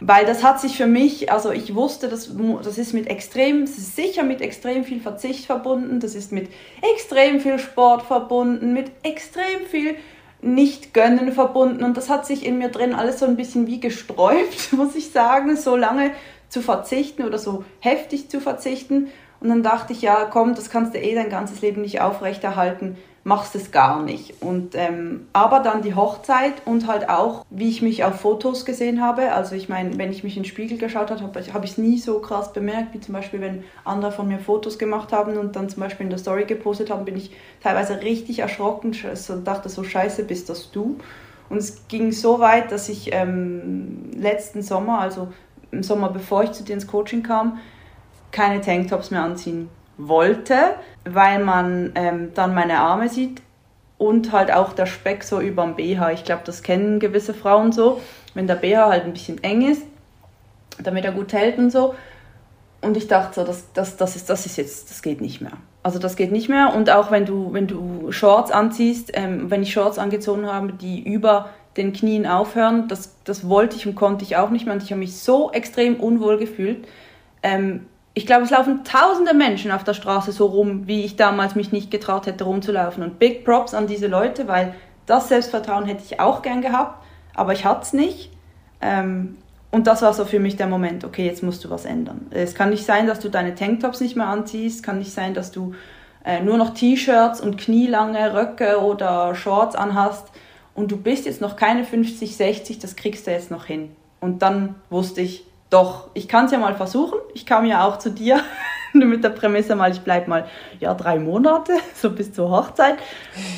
[0.00, 2.30] Weil das hat sich für mich, also ich wusste, das,
[2.62, 6.50] das ist mit extrem, das ist sicher mit extrem viel Verzicht verbunden, das ist mit
[6.94, 9.94] extrem viel Sport verbunden, mit extrem viel
[10.42, 14.72] Nicht-Gönnen verbunden und das hat sich in mir drin alles so ein bisschen wie gesträubt,
[14.72, 16.10] muss ich sagen, so lange
[16.48, 19.08] zu verzichten oder so heftig zu verzichten
[19.44, 22.96] und dann dachte ich, ja, komm, das kannst du eh dein ganzes Leben nicht aufrechterhalten,
[23.24, 24.42] machst es gar nicht.
[24.42, 29.02] Und, ähm, aber dann die Hochzeit und halt auch, wie ich mich auf Fotos gesehen
[29.02, 29.32] habe.
[29.32, 31.98] Also ich meine, wenn ich mich in den Spiegel geschaut habe, habe ich es nie
[31.98, 35.68] so krass bemerkt, wie zum Beispiel, wenn andere von mir Fotos gemacht haben und dann
[35.68, 37.30] zum Beispiel in der Story gepostet haben, bin ich
[37.62, 38.96] teilweise richtig erschrocken
[39.28, 40.96] und dachte, so scheiße bist das du.
[41.50, 45.28] Und es ging so weit, dass ich ähm, letzten Sommer, also
[45.70, 47.58] im Sommer bevor ich zu dir ins Coaching kam,
[48.34, 50.56] keine Tanktops mehr anziehen wollte,
[51.04, 53.40] weil man ähm, dann meine Arme sieht
[53.96, 56.12] und halt auch der Speck so über dem BH.
[56.12, 58.00] Ich glaube, das kennen gewisse Frauen so,
[58.34, 59.82] wenn der BH halt ein bisschen eng ist,
[60.82, 61.94] damit er gut hält und so.
[62.80, 65.52] Und ich dachte so, das, das, das, ist, das ist jetzt, das geht nicht mehr.
[65.84, 66.74] Also das geht nicht mehr.
[66.74, 71.00] Und auch wenn du, wenn du Shorts anziehst, ähm, wenn ich Shorts angezogen habe, die
[71.00, 74.74] über den Knien aufhören, das, das wollte ich und konnte ich auch nicht mehr.
[74.74, 76.86] Und ich habe mich so extrem unwohl gefühlt.
[77.42, 81.56] Ähm, ich glaube, es laufen tausende Menschen auf der Straße so rum, wie ich damals
[81.56, 83.02] mich nicht getraut hätte rumzulaufen.
[83.02, 84.74] Und Big Props an diese Leute, weil
[85.06, 88.30] das Selbstvertrauen hätte ich auch gern gehabt, aber ich hatte es nicht.
[88.80, 89.36] Ähm,
[89.72, 92.28] und das war so für mich der Moment, okay, jetzt musst du was ändern.
[92.30, 95.50] Es kann nicht sein, dass du deine Tanktops nicht mehr anziehst, kann nicht sein, dass
[95.50, 95.74] du
[96.24, 100.28] äh, nur noch T-Shirts und knielange Röcke oder Shorts anhast
[100.74, 103.90] und du bist jetzt noch keine 50, 60, das kriegst du jetzt noch hin.
[104.20, 107.18] Und dann wusste ich, doch, ich kann es ja mal versuchen.
[107.34, 108.40] Ich kam ja auch zu dir
[108.92, 110.46] mit der Prämisse mal, ich bleibe mal
[110.78, 112.96] ja drei Monate, so bis zur Hochzeit.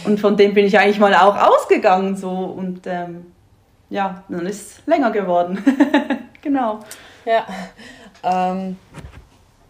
[0.05, 3.27] Und von dem bin ich eigentlich mal auch ausgegangen so und ähm,
[3.91, 5.63] ja, dann ist es länger geworden.
[6.41, 6.81] genau.
[7.27, 7.45] Ja,
[8.23, 8.79] ähm,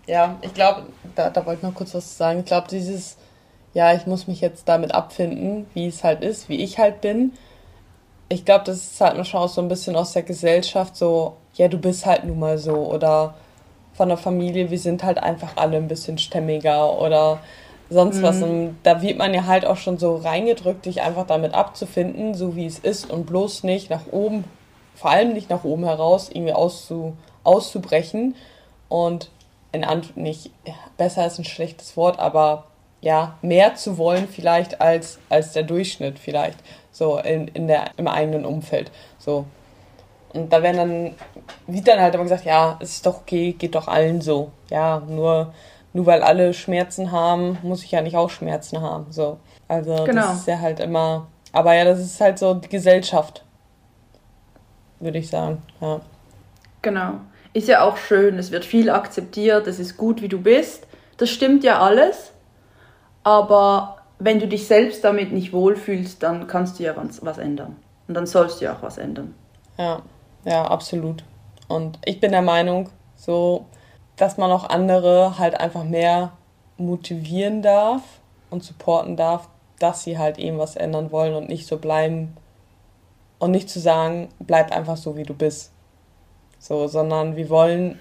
[0.07, 2.41] ja, ich glaube, da, da wollte ich noch kurz was sagen.
[2.41, 3.17] Ich glaube, dieses,
[3.75, 7.33] ja, ich muss mich jetzt damit abfinden, wie es halt ist, wie ich halt bin.
[8.29, 11.69] Ich glaube, das ist halt eine Chance so ein bisschen aus der Gesellschaft so ja,
[11.69, 13.35] du bist halt nun mal so oder
[13.95, 17.41] von der Familie, wir sind halt einfach alle ein bisschen stämmiger oder
[17.89, 18.23] sonst mhm.
[18.23, 18.43] was.
[18.43, 22.57] Und da wird man ja halt auch schon so reingedrückt, dich einfach damit abzufinden, so
[22.57, 24.45] wie es ist und bloß nicht nach oben,
[24.95, 28.35] vor allem nicht nach oben heraus, irgendwie auszu, auszubrechen
[28.89, 29.31] und
[29.73, 30.51] in Ant nicht
[30.97, 32.65] besser ist ein schlechtes Wort, aber
[33.03, 36.59] ja, mehr zu wollen vielleicht als, als der Durchschnitt vielleicht,
[36.91, 38.91] so in, in der, im eigenen Umfeld.
[39.19, 39.45] So,
[40.37, 41.15] und da werden dann,
[41.67, 44.51] wird dann halt immer gesagt, ja, es ist doch okay, geht doch allen so.
[44.71, 45.53] Ja, nur,
[45.93, 49.07] nur weil alle Schmerzen haben, muss ich ja nicht auch Schmerzen haben.
[49.11, 49.39] So.
[49.69, 50.23] Also genau.
[50.23, 51.27] das ist ja halt immer.
[51.53, 53.45] Aber ja, das ist halt so die Gesellschaft.
[55.01, 55.63] Würde ich sagen.
[55.81, 56.01] Ja.
[56.83, 57.15] Genau.
[57.53, 60.87] Ist ja auch schön, es wird viel akzeptiert, es ist gut, wie du bist.
[61.17, 62.33] Das stimmt ja alles.
[63.23, 67.77] Aber wenn du dich selbst damit nicht wohlfühlst, dann kannst du ja was, was ändern.
[68.07, 69.35] Und dann sollst du ja auch was ändern.
[69.79, 70.03] Ja,
[70.47, 71.25] ja, absolut.
[71.69, 73.67] Und ich bin der Meinung, so,
[74.15, 76.33] dass man auch andere halt einfach mehr
[76.79, 78.03] motivieren darf
[78.49, 79.49] und supporten darf,
[79.81, 82.37] dass sie halt eben was ändern wollen und nicht so bleiben
[83.39, 85.73] und nicht zu sagen, bleib einfach so, wie du bist.
[86.61, 87.99] So, sondern wir wollen,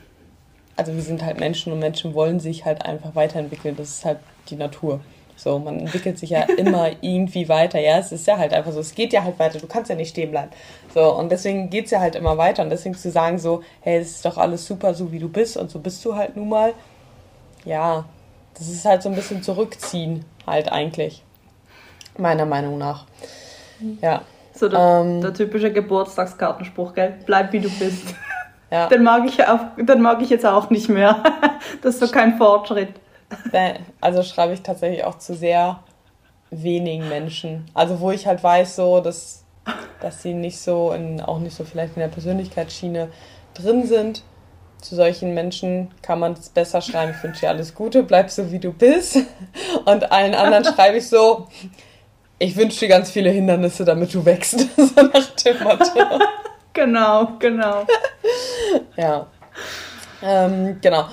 [0.76, 3.76] also wir sind halt Menschen und Menschen wollen sich halt einfach weiterentwickeln.
[3.76, 5.02] Das ist halt die Natur.
[5.36, 7.80] So, man entwickelt sich ja immer irgendwie weiter.
[7.80, 9.60] Ja, es ist ja halt einfach so, es geht ja halt weiter.
[9.60, 10.52] Du kannst ja nicht stehen bleiben.
[10.94, 12.64] So, und deswegen geht es ja halt immer weiter.
[12.64, 15.58] Und deswegen zu sagen so, hey, es ist doch alles super, so wie du bist
[15.58, 16.74] und so bist du halt nun mal.
[17.66, 18.06] Ja,
[18.58, 21.24] das ist halt so ein bisschen zurückziehen, halt eigentlich.
[22.18, 23.06] Meiner Meinung nach.
[24.02, 24.22] Ja.
[24.54, 27.16] So der, ähm, der typische Geburtstagskartenspruch, gell?
[27.26, 28.16] Bleib wie du bist.
[28.72, 28.88] Ja.
[28.90, 31.22] Den mag ich auch, den mag ich jetzt auch nicht mehr.
[31.82, 32.94] das ist so kein Fortschritt.
[34.02, 35.80] Also schreibe ich tatsächlich auch zu sehr
[36.52, 37.66] wenigen Menschen.
[37.74, 39.44] Also wo ich halt weiß, so, dass,
[40.02, 43.10] dass sie nicht so in, auch nicht so vielleicht in der Persönlichkeitsschiene
[43.54, 44.24] drin sind.
[44.82, 48.52] Zu solchen Menschen kann man es besser schreiben, ich wünsche dir alles Gute, bleib so
[48.52, 49.18] wie du bist.
[49.86, 51.48] Und allen anderen schreibe ich so,
[52.38, 54.60] ich wünsche dir ganz viele Hindernisse, damit du wächst.
[54.78, 56.20] so nach dem Motto.
[56.74, 57.88] genau, genau.
[58.98, 59.26] ja.
[60.22, 61.06] Ähm, genau.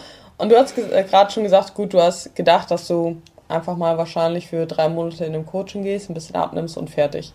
[0.42, 3.96] Und du hast äh, gerade schon gesagt, gut, du hast gedacht, dass du einfach mal
[3.96, 7.32] wahrscheinlich für drei Monate in einem Coaching gehst, ein bisschen abnimmst und fertig.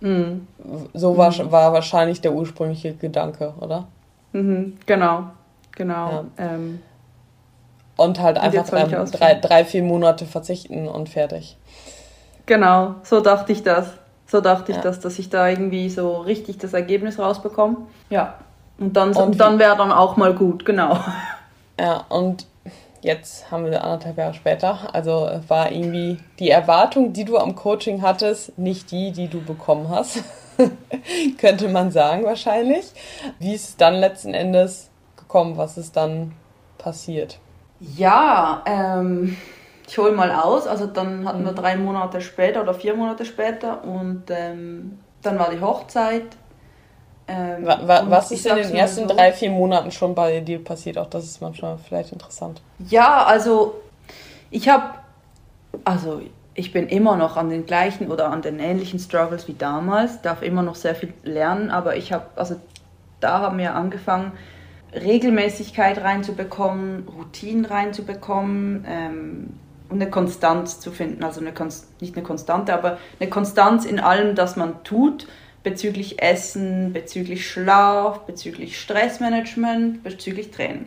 [0.00, 0.48] Mhm.
[0.94, 1.52] So war, mhm.
[1.52, 3.86] war wahrscheinlich der ursprüngliche Gedanke, oder?
[4.32, 5.28] Mhm, genau,
[5.76, 6.10] genau.
[6.10, 6.24] Ja.
[6.38, 6.82] Ähm,
[7.96, 11.56] und halt einfach drei, drei, drei, vier Monate verzichten und fertig.
[12.46, 13.92] Genau, so dachte ich das.
[14.26, 14.82] So dachte ich ja.
[14.82, 17.76] das, dass ich da irgendwie so richtig das Ergebnis rausbekomme.
[18.10, 18.34] Ja.
[18.76, 20.98] Und dann, und dann wäre dann auch mal gut, genau.
[21.78, 22.46] Ja, und
[23.02, 24.94] jetzt haben wir anderthalb Jahre später.
[24.94, 29.88] Also war irgendwie die Erwartung, die du am Coaching hattest, nicht die, die du bekommen
[29.88, 30.22] hast.
[31.38, 32.92] Könnte man sagen, wahrscheinlich.
[33.38, 35.56] Wie ist es dann letzten Endes gekommen?
[35.56, 36.32] Was ist dann
[36.78, 37.38] passiert?
[37.80, 39.36] Ja, ähm,
[39.86, 40.66] ich hole mal aus.
[40.66, 45.50] Also dann hatten wir drei Monate später oder vier Monate später und ähm, dann war
[45.50, 46.26] die Hochzeit
[47.28, 50.96] ähm, was ist in den ersten so, drei, vier Monaten schon bei dir passiert?
[50.96, 52.62] Auch das ist manchmal vielleicht interessant.
[52.88, 53.74] Ja, also
[54.50, 54.94] ich habe,
[55.84, 56.22] also
[56.54, 60.42] ich bin immer noch an den gleichen oder an den ähnlichen Struggles wie damals, darf
[60.42, 62.56] immer noch sehr viel lernen, aber ich habe, also
[63.20, 64.32] da haben wir angefangen,
[64.94, 69.50] Regelmäßigkeit reinzubekommen, Routinen reinzubekommen ähm,
[69.90, 71.22] und eine Konstanz zu finden.
[71.22, 75.26] Also eine Konst nicht eine Konstante, aber eine Konstanz in allem, das man tut
[75.68, 80.86] bezüglich Essen, bezüglich Schlaf, bezüglich Stressmanagement, bezüglich Training.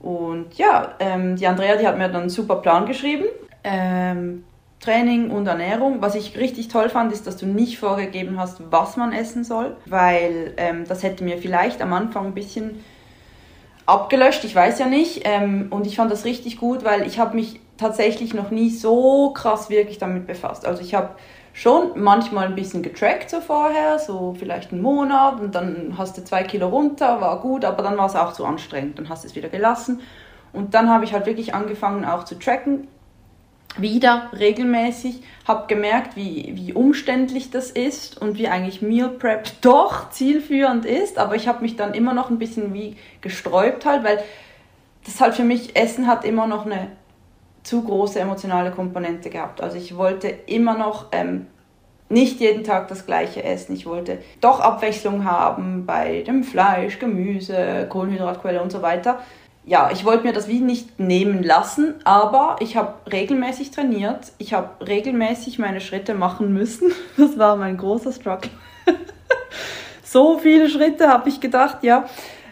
[0.00, 3.24] Und ja, ähm, die Andrea, die hat mir dann einen super Plan geschrieben.
[3.64, 4.44] Ähm,
[4.78, 6.00] Training und Ernährung.
[6.00, 9.76] Was ich richtig toll fand, ist, dass du nicht vorgegeben hast, was man essen soll,
[9.86, 12.84] weil ähm, das hätte mir vielleicht am Anfang ein bisschen
[13.86, 15.22] abgelöscht, ich weiß ja nicht.
[15.24, 19.30] Ähm, und ich fand das richtig gut, weil ich habe mich tatsächlich noch nie so
[19.30, 20.64] krass wirklich damit befasst.
[20.64, 21.10] Also ich habe
[21.58, 26.22] schon manchmal ein bisschen getrackt so vorher, so vielleicht einen Monat und dann hast du
[26.22, 29.28] zwei Kilo runter, war gut, aber dann war es auch zu anstrengend, dann hast du
[29.28, 30.00] es wieder gelassen.
[30.52, 32.86] Und dann habe ich halt wirklich angefangen auch zu tracken,
[33.76, 40.10] wieder regelmäßig, habe gemerkt, wie, wie umständlich das ist und wie eigentlich Meal Prep doch
[40.10, 44.22] zielführend ist, aber ich habe mich dann immer noch ein bisschen wie gesträubt halt, weil
[45.04, 46.86] das halt für mich, Essen hat immer noch eine
[47.62, 49.60] zu große emotionale Komponente gehabt.
[49.60, 51.46] Also ich wollte immer noch ähm,
[52.08, 53.74] nicht jeden Tag das gleiche essen.
[53.74, 59.18] Ich wollte doch Abwechslung haben bei dem Fleisch, Gemüse, Kohlenhydratquelle und so weiter.
[59.66, 64.32] Ja, ich wollte mir das wie nicht nehmen lassen, aber ich habe regelmäßig trainiert.
[64.38, 66.92] Ich habe regelmäßig meine Schritte machen müssen.
[67.18, 68.50] Das war mein großer Struggle.
[70.02, 72.06] so viele Schritte habe ich gedacht, ja.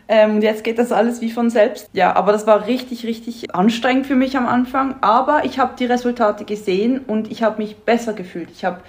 [0.08, 1.88] Ähm, und jetzt geht das alles wie von selbst.
[1.92, 4.96] Ja, aber das war richtig, richtig anstrengend für mich am Anfang.
[5.00, 8.50] Aber ich habe die Resultate gesehen und ich habe mich besser gefühlt.
[8.52, 8.80] Ich habe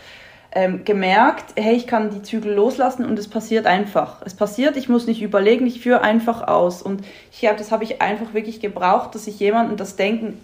[0.51, 4.21] ähm, gemerkt, hey, ich kann die Zügel loslassen und es passiert einfach.
[4.25, 6.81] Es passiert, ich muss nicht überlegen, ich führe einfach aus.
[6.81, 10.43] Und ich glaube, das habe ich einfach wirklich gebraucht, dass ich jemandem das Denken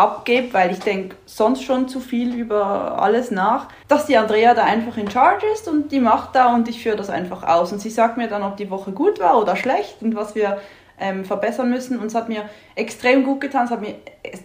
[0.00, 4.64] abgebe, weil ich denke sonst schon zu viel über alles nach, dass die Andrea da
[4.64, 7.72] einfach in Charge ist und die macht da und ich führe das einfach aus.
[7.72, 10.58] Und sie sagt mir dann, ob die Woche gut war oder schlecht und was wir
[10.98, 11.98] ähm, verbessern müssen.
[11.98, 13.64] Und es hat mir extrem gut getan.
[13.64, 13.94] Es hat mir,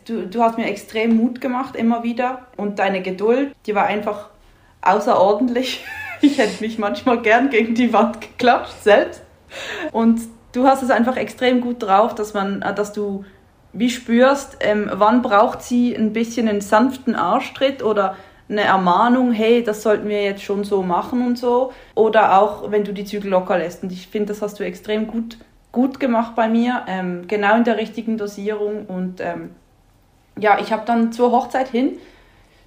[0.05, 2.47] du, du hast mir extrem Mut gemacht immer wieder.
[2.57, 4.29] Und deine Geduld, die war einfach
[4.81, 5.83] außerordentlich.
[6.21, 9.21] Ich hätte mich manchmal gern gegen die Wand geklatscht selbst.
[9.91, 10.21] Und
[10.53, 13.25] du hast es einfach extrem gut drauf, dass man, dass du
[13.75, 18.15] wie spürst, ähm, wann braucht sie ein bisschen einen sanften Arschtritt oder
[18.47, 21.73] eine Ermahnung, hey, das sollten wir jetzt schon so machen und so.
[21.95, 23.83] Oder auch, wenn du die Zügel locker lässt.
[23.83, 25.37] Und ich finde, das hast du extrem gut,
[25.71, 28.85] gut gemacht bei mir, ähm, genau in der richtigen Dosierung.
[28.85, 29.51] Und ähm,
[30.37, 31.97] ja, ich habe dann zur Hochzeit hin,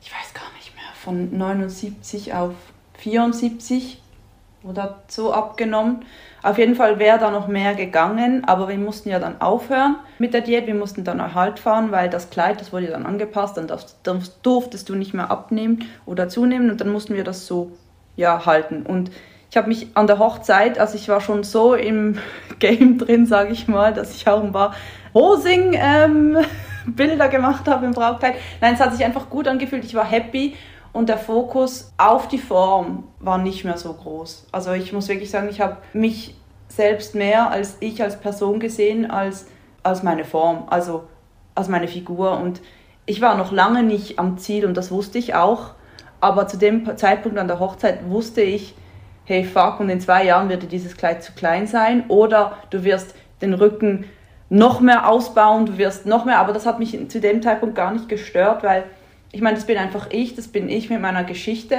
[0.03, 2.55] ich weiß gar nicht mehr, von 79 auf
[2.99, 4.03] 74
[4.64, 6.05] oder so abgenommen.
[6.49, 10.33] Auf jeden Fall wäre da noch mehr gegangen, aber wir mussten ja dann aufhören mit
[10.33, 10.67] der Diät.
[10.67, 13.99] Wir mussten dann Erhalt fahren, weil das Kleid, das wurde dann angepasst, dann, darfst,
[14.43, 17.73] durftest du nicht mehr abnehmen oder zunehmen und dann mussten wir das so
[18.17, 18.85] ja, halten.
[18.85, 19.11] Und
[19.51, 22.17] ich habe mich an der Hochzeit, also ich war schon so im
[22.61, 24.75] Game drin, sage ich mal, dass ich auch ein paar
[25.13, 26.39] Hosing ähm,
[26.87, 28.37] Bilder gemacht habe im Brautkleid.
[28.63, 29.85] Nein, es hat sich einfach gut angefühlt.
[29.85, 30.55] Ich war happy
[30.95, 34.47] und der Fokus auf die Form war nicht mehr so groß.
[34.51, 36.35] Also ich muss wirklich sagen, ich habe mich
[36.69, 39.47] selbst mehr als ich als Person gesehen als,
[39.83, 41.05] als meine Form, also
[41.55, 42.39] als meine Figur.
[42.39, 42.61] Und
[43.07, 45.71] ich war noch lange nicht am Ziel und das wusste ich auch.
[46.21, 48.75] Aber zu dem Zeitpunkt an der Hochzeit wusste ich,
[49.25, 52.85] hey fuck, und in zwei Jahren wird dir dieses Kleid zu klein sein oder du
[52.85, 54.07] wirst den Rücken
[54.49, 57.93] noch mehr ausbauen, du wirst noch mehr, aber das hat mich zu dem Zeitpunkt gar
[57.93, 58.85] nicht gestört, weil
[59.31, 61.77] ich meine, das bin einfach ich, das bin ich mit meiner Geschichte.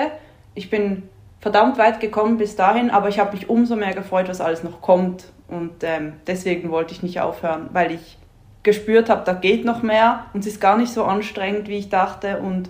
[0.54, 4.42] Ich bin verdammt weit gekommen bis dahin, aber ich habe mich umso mehr gefreut, was
[4.42, 5.26] alles noch kommt.
[5.48, 8.18] Und ähm, deswegen wollte ich nicht aufhören, weil ich
[8.64, 11.90] gespürt habe, da geht noch mehr und es ist gar nicht so anstrengend, wie ich
[11.90, 12.40] dachte.
[12.40, 12.70] Und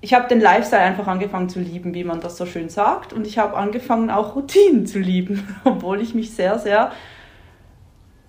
[0.00, 3.12] ich habe den Lifestyle einfach angefangen zu lieben, wie man das so schön sagt.
[3.12, 6.92] Und ich habe angefangen, auch Routinen zu lieben, obwohl ich mich sehr, sehr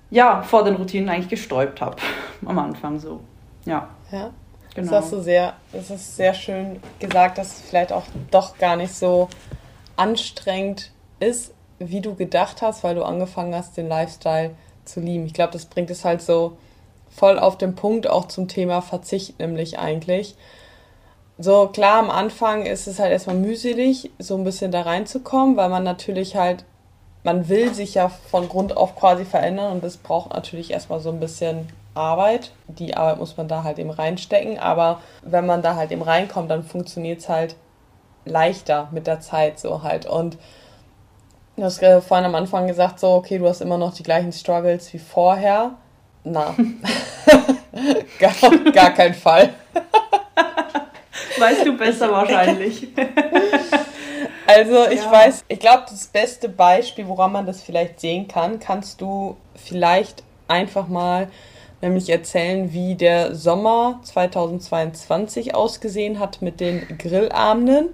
[0.09, 1.97] ja, vor den Routinen eigentlich gesträubt habe.
[2.45, 3.19] Am Anfang so.
[3.65, 3.89] Ja.
[4.11, 4.31] Ja.
[4.77, 4.91] Genau.
[4.91, 8.75] Das hast du sehr, das ist sehr schön gesagt, dass es vielleicht auch doch gar
[8.75, 9.27] nicht so
[9.95, 14.51] anstrengend ist, wie du gedacht hast, weil du angefangen hast, den Lifestyle
[14.85, 15.25] zu lieben.
[15.25, 16.57] Ich glaube, das bringt es halt so
[17.09, 20.35] voll auf den Punkt auch zum Thema Verzicht, nämlich eigentlich.
[21.39, 25.69] So klar, am Anfang ist es halt erstmal mühselig, so ein bisschen da reinzukommen, weil
[25.69, 26.65] man natürlich halt,
[27.23, 31.09] man will sich ja von Grund auf quasi verändern und das braucht natürlich erstmal so
[31.09, 32.51] ein bisschen Arbeit.
[32.67, 36.49] Die Arbeit muss man da halt eben reinstecken, aber wenn man da halt eben reinkommt,
[36.49, 37.55] dann funktioniert es halt
[38.25, 40.05] leichter mit der Zeit so halt.
[40.05, 40.37] Und
[41.55, 44.93] du hast vorhin am Anfang gesagt, so, okay, du hast immer noch die gleichen Struggles
[44.93, 45.71] wie vorher.
[46.23, 46.55] Na,
[48.19, 48.33] gar,
[48.71, 49.53] gar kein Fall.
[51.37, 52.87] Weißt du besser wahrscheinlich.
[54.49, 55.11] Also ich ja.
[55.11, 60.23] weiß, ich glaube, das beste Beispiel, woran man das vielleicht sehen kann, kannst du vielleicht
[60.47, 61.27] einfach mal
[61.81, 67.89] nämlich erzählen, wie der Sommer 2022 ausgesehen hat mit den Grillabenden,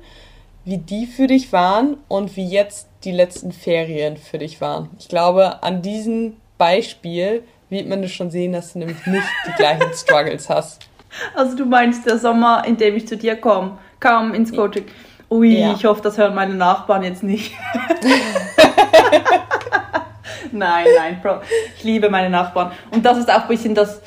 [0.65, 4.89] wie die für dich waren und wie jetzt die letzten Ferien für dich waren.
[4.98, 9.54] Ich glaube, an diesem Beispiel wird man das schon sehen, dass du nämlich nicht die
[9.54, 10.88] gleichen Struggles hast.
[11.36, 14.86] Also du meinst der Sommer, in dem ich zu dir komme, kam ins Coaching.
[15.30, 15.74] Ui, ja.
[15.74, 17.54] ich hoffe, das hören meine Nachbarn jetzt nicht.
[20.51, 21.41] nein, nein, Bro.
[21.77, 22.71] Ich liebe meine Nachbarn.
[22.91, 24.01] Und das ist auch ein bisschen das,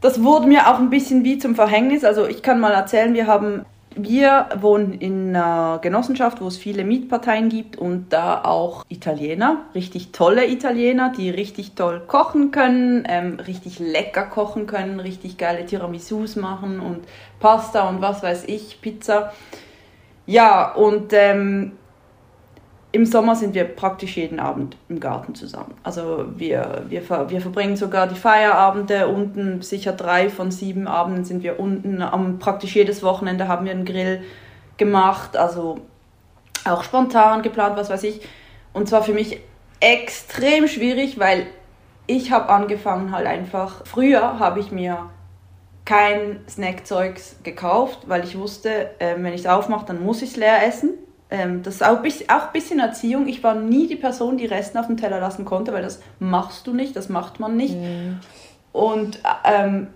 [0.00, 2.04] das wurde mir auch ein bisschen wie zum Verhängnis.
[2.04, 3.64] Also ich kann mal erzählen, wir haben,
[3.96, 10.12] wir wohnen in einer Genossenschaft, wo es viele Mietparteien gibt und da auch Italiener, richtig
[10.12, 16.36] tolle Italiener, die richtig toll kochen können, ähm, richtig lecker kochen können, richtig geile Tiramisus
[16.36, 17.04] machen und
[17.40, 19.32] Pasta und was weiß ich, Pizza.
[20.26, 21.72] Ja, und ähm,
[22.94, 25.74] im Sommer sind wir praktisch jeden Abend im Garten zusammen.
[25.82, 31.42] Also wir, wir, wir verbringen sogar die Feierabende unten, sicher drei von sieben Abenden sind
[31.42, 32.02] wir unten.
[32.02, 34.22] Am, praktisch jedes Wochenende haben wir einen Grill
[34.76, 35.80] gemacht, also
[36.64, 38.20] auch spontan geplant, was weiß ich.
[38.72, 39.40] Und zwar für mich
[39.80, 41.48] extrem schwierig, weil
[42.06, 45.10] ich habe angefangen halt einfach, früher habe ich mir
[45.84, 50.36] kein Snackzeugs gekauft, weil ich wusste, äh, wenn ich es aufmache, dann muss ich es
[50.36, 50.90] leer essen
[51.34, 53.26] ähm, das ist auch, auch ein bisschen Erziehung.
[53.26, 56.66] Ich war nie die Person, die Resten auf dem Teller lassen konnte, weil das machst
[56.66, 57.74] du nicht, das macht man nicht.
[57.74, 58.20] Mhm.
[58.72, 59.88] Und ähm,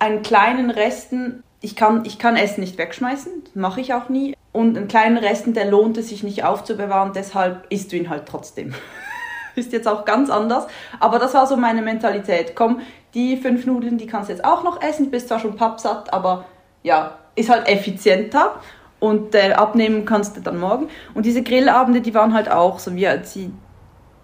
[0.00, 4.34] einen kleinen Resten, ich kann, ich kann Essen nicht wegschmeißen, das mache ich auch nie.
[4.52, 8.26] Und einen kleinen Resten, der lohnt es sich nicht aufzubewahren, deshalb isst du ihn halt
[8.26, 8.74] trotzdem.
[9.54, 10.66] ist jetzt auch ganz anders.
[10.98, 12.56] Aber das war so meine Mentalität.
[12.56, 12.80] Komm,
[13.14, 16.46] die fünf Nudeln, die kannst du jetzt auch noch essen, bist zwar schon pappsatt, aber
[16.82, 18.56] ja, ist halt effizienter
[19.00, 20.88] und äh, abnehmen kannst du dann morgen.
[21.14, 23.50] Und diese Grillabende, die waren halt auch so, wie sie,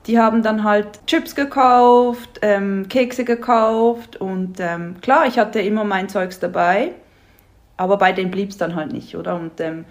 [0.06, 5.82] die haben dann halt Chips gekauft, ähm, Kekse gekauft und ähm, klar, ich hatte immer
[5.82, 6.92] mein Zeugs dabei,
[7.76, 9.34] aber bei denen blieb es dann halt nicht, oder?
[9.34, 9.84] Und ähm,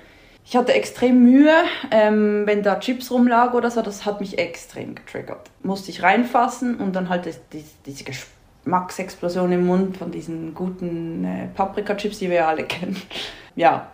[0.45, 1.51] ich hatte extrem Mühe,
[1.89, 5.49] ähm, wenn da Chips rumlag oder so, das hat mich extrem getriggert.
[5.63, 11.25] Musste ich reinfassen und dann halt das, die, diese Geschmacksexplosion im Mund von diesen guten
[11.25, 12.95] äh, Paprika-Chips, die wir ja alle kennen.
[13.55, 13.87] Ja,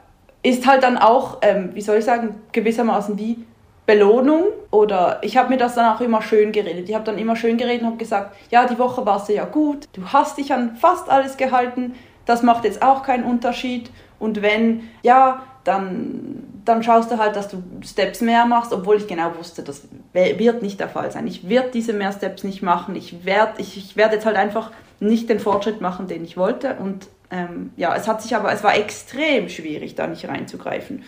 [0.43, 3.45] ist halt dann auch, ähm, wie soll ich sagen, gewissermaßen wie
[3.85, 6.87] Belohnung oder ich habe mir das dann auch immer schön geredet.
[6.87, 9.87] Ich habe dann immer schön geredet und habe gesagt, ja, die Woche war ja gut,
[9.93, 14.89] du hast dich an fast alles gehalten, das macht jetzt auch keinen Unterschied und wenn,
[15.01, 19.63] ja, dann, dann schaust du halt, dass du Steps mehr machst, obwohl ich genau wusste,
[19.63, 21.27] das wird nicht der Fall sein.
[21.27, 22.95] Ich werde diese mehr Steps nicht machen.
[22.95, 26.75] Ich werde ich, ich werd jetzt halt einfach nicht den Fortschritt machen, den ich wollte.
[26.75, 31.03] Und ähm, ja, es hat sich aber, es war extrem schwierig, da nicht reinzugreifen.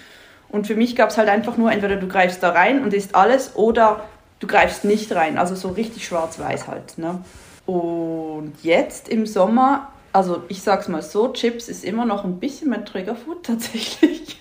[0.50, 3.16] Und für mich gab es halt einfach nur, entweder du greifst da rein und isst
[3.16, 4.06] alles oder
[4.40, 5.38] du greifst nicht rein.
[5.38, 6.98] Also so richtig schwarz-weiß halt.
[6.98, 7.24] Ne?
[7.66, 12.70] Und jetzt im Sommer, also ich sag's mal so, Chips ist immer noch ein bisschen
[12.70, 14.40] mein Triggerfood tatsächlich.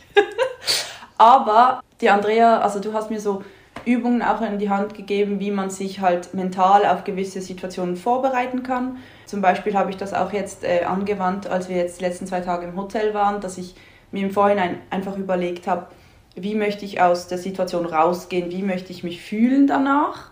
[1.18, 3.42] aber die Andrea, also du hast mir so
[3.84, 8.62] Übungen auch in die Hand gegeben, wie man sich halt mental auf gewisse Situationen vorbereiten
[8.62, 8.98] kann.
[9.26, 12.40] Zum Beispiel habe ich das auch jetzt äh, angewandt, als wir jetzt die letzten zwei
[12.40, 13.74] Tage im Hotel waren, dass ich
[14.10, 15.86] mir im Vorhinein einfach überlegt habe,
[16.34, 20.30] wie möchte ich aus der Situation rausgehen, wie möchte ich mich fühlen danach.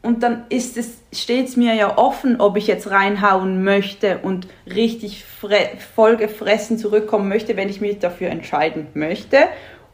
[0.00, 4.46] Und dann ist es, steht es mir ja offen, ob ich jetzt reinhauen möchte und
[4.72, 9.38] richtig vollgefressen zurückkommen möchte, wenn ich mich dafür entscheiden möchte.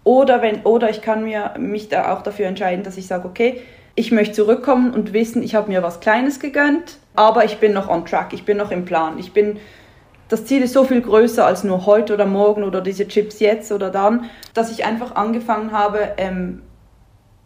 [0.04, 3.62] Oder, wenn, oder ich kann mir, mich da auch dafür entscheiden, dass ich sage, okay,
[3.94, 7.88] ich möchte zurückkommen und wissen, ich habe mir was Kleines gegönnt, aber ich bin noch
[7.88, 9.18] on track, ich bin noch im Plan.
[9.18, 9.58] Ich bin,
[10.28, 13.72] das Ziel ist so viel größer als nur heute oder morgen oder diese Chips jetzt
[13.72, 16.62] oder dann, dass ich einfach angefangen habe, ähm,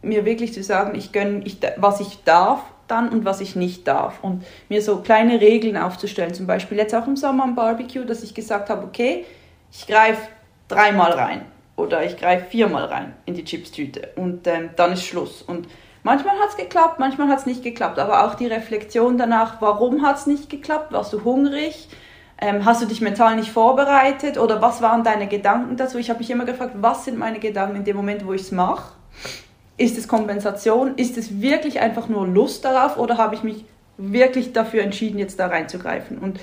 [0.03, 3.87] mir wirklich zu sagen, ich gönne, ich, was ich darf dann und was ich nicht
[3.87, 4.19] darf.
[4.23, 8.23] Und mir so kleine Regeln aufzustellen, zum Beispiel jetzt auch im Sommer am Barbecue, dass
[8.23, 9.27] ich gesagt habe, okay,
[9.71, 10.23] ich greife
[10.69, 11.43] dreimal rein
[11.79, 15.43] oder ich greife viermal rein in die Chipstüte und ähm, dann ist Schluss.
[15.43, 15.69] Und
[16.03, 20.05] manchmal hat es geklappt, manchmal hat es nicht geklappt, aber auch die Reflexion danach, warum
[20.05, 21.89] hat es nicht geklappt, warst du hungrig,
[22.41, 25.99] ähm, hast du dich mental nicht vorbereitet oder was waren deine Gedanken dazu?
[25.99, 28.53] Ich habe mich immer gefragt, was sind meine Gedanken in dem Moment, wo ich es
[28.53, 28.93] mache?
[29.77, 30.97] Ist es Kompensation?
[30.97, 33.65] Ist es wirklich einfach nur Lust darauf oder habe ich mich
[33.97, 36.19] wirklich dafür entschieden, jetzt da reinzugreifen?
[36.19, 36.41] Und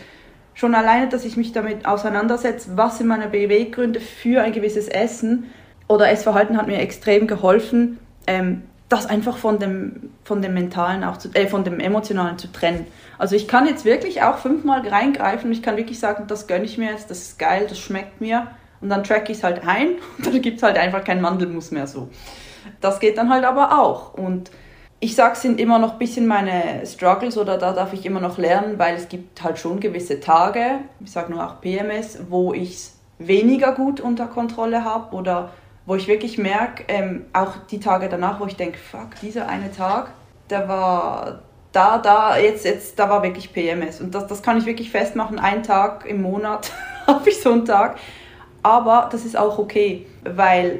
[0.55, 5.51] schon alleine, dass ich mich damit auseinandersetze, was sind meine Beweggründe für ein gewisses Essen
[5.87, 11.17] oder Essverhalten hat mir extrem geholfen, ähm, das einfach von dem, von dem mentalen auch
[11.17, 12.87] zu, äh, von dem emotionalen zu trennen.
[13.17, 16.65] Also ich kann jetzt wirklich auch fünfmal reingreifen und ich kann wirklich sagen, das gönne
[16.65, 18.47] ich mir jetzt, das ist geil, das schmeckt mir
[18.81, 21.71] und dann track ich es halt ein und dann gibt es halt einfach kein Mandelmus
[21.71, 22.09] mehr so.
[22.81, 24.51] Das geht dann halt aber auch und
[24.99, 28.37] ich sage, sind immer noch ein bisschen meine Struggles oder da darf ich immer noch
[28.37, 32.73] lernen, weil es gibt halt schon gewisse Tage, ich sage nur auch PMS, wo ich
[32.75, 35.51] es weniger gut unter Kontrolle habe oder
[35.85, 39.71] wo ich wirklich merke, ähm, auch die Tage danach, wo ich denke, fuck, dieser eine
[39.71, 40.11] Tag,
[40.49, 41.39] der war
[41.71, 43.99] da, da, jetzt, jetzt, da war wirklich PMS.
[43.99, 46.71] Und das, das kann ich wirklich festmachen, einen Tag im Monat
[47.07, 47.97] habe ich so einen Tag.
[48.63, 50.79] Aber das ist auch okay, weil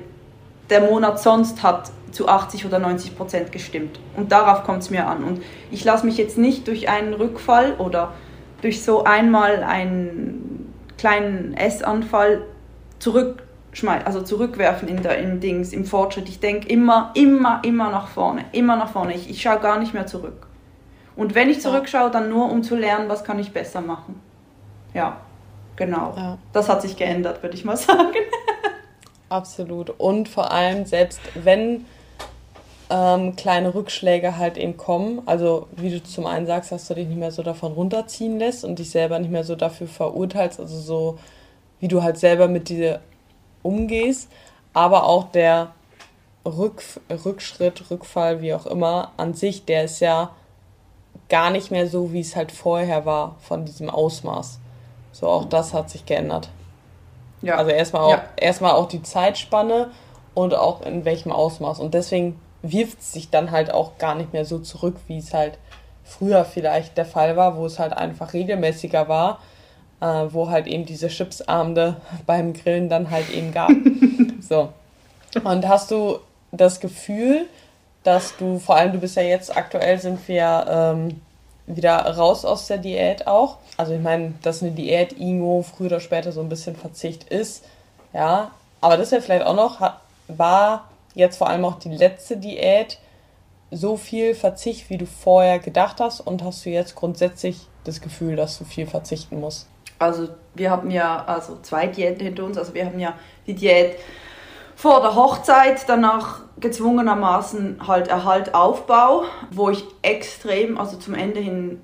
[0.69, 3.99] der Monat sonst hat zu 80 oder 90 Prozent gestimmt.
[4.15, 5.23] Und darauf kommt es mir an.
[5.23, 8.13] Und ich lasse mich jetzt nicht durch einen Rückfall oder
[8.61, 12.43] durch so einmal einen kleinen Essanfall
[12.99, 16.29] zurückschmeißen, also zurückwerfen in der, im Dings, im Fortschritt.
[16.29, 19.13] Ich denke immer, immer, immer nach vorne, immer nach vorne.
[19.13, 20.47] Ich, ich schaue gar nicht mehr zurück.
[21.17, 24.21] Und wenn ich zurückschaue, dann nur um zu lernen, was kann ich besser machen.
[24.93, 25.17] Ja,
[25.75, 26.13] genau.
[26.15, 26.37] Ja.
[26.53, 28.15] Das hat sich geändert, würde ich mal sagen.
[29.27, 29.89] Absolut.
[29.97, 31.85] Und vor allem, selbst wenn
[32.89, 35.21] ähm, kleine Rückschläge halt eben kommen.
[35.25, 38.63] Also wie du zum einen sagst, dass du dich nicht mehr so davon runterziehen lässt
[38.63, 41.19] und dich selber nicht mehr so dafür verurteilst, also so
[41.79, 43.01] wie du halt selber mit dir
[43.63, 44.29] umgehst,
[44.73, 45.71] aber auch der
[46.45, 50.31] Rück, Rückschritt, Rückfall, wie auch immer, an sich, der ist ja
[51.27, 54.59] gar nicht mehr so, wie es halt vorher war, von diesem Ausmaß.
[55.11, 56.49] So, auch das hat sich geändert.
[57.41, 57.55] Ja.
[57.55, 58.23] Also erstmal auch, ja.
[58.37, 59.89] erstmal auch die Zeitspanne
[60.35, 61.79] und auch in welchem Ausmaß.
[61.79, 62.39] Und deswegen
[62.71, 65.57] wirft sich dann halt auch gar nicht mehr so zurück, wie es halt
[66.03, 69.39] früher vielleicht der Fall war, wo es halt einfach regelmäßiger war,
[70.01, 73.71] äh, wo halt eben diese Chipsabende beim Grillen dann halt eben gab.
[74.39, 74.69] so.
[75.43, 76.19] Und hast du
[76.51, 77.47] das Gefühl,
[78.03, 81.21] dass du, vor allem du bist ja jetzt, aktuell sind wir ähm,
[81.65, 83.57] wieder raus aus der Diät auch.
[83.77, 87.65] Also ich meine, dass eine Diät irgendwo früher oder später so ein bisschen Verzicht ist,
[88.13, 88.51] ja.
[88.79, 89.79] Aber das ja vielleicht auch noch,
[90.27, 92.99] war jetzt vor allem auch die letzte Diät
[93.71, 96.21] so viel Verzicht, wie du vorher gedacht hast?
[96.21, 99.67] Und hast du jetzt grundsätzlich das Gefühl, dass du viel verzichten musst?
[99.97, 102.57] Also wir haben ja also zwei Diäten hinter uns.
[102.57, 103.13] Also wir haben ja
[103.47, 103.97] die Diät
[104.75, 111.81] vor der Hochzeit, danach gezwungenermaßen halt Erhalt, Aufbau, wo ich extrem, also zum Ende hin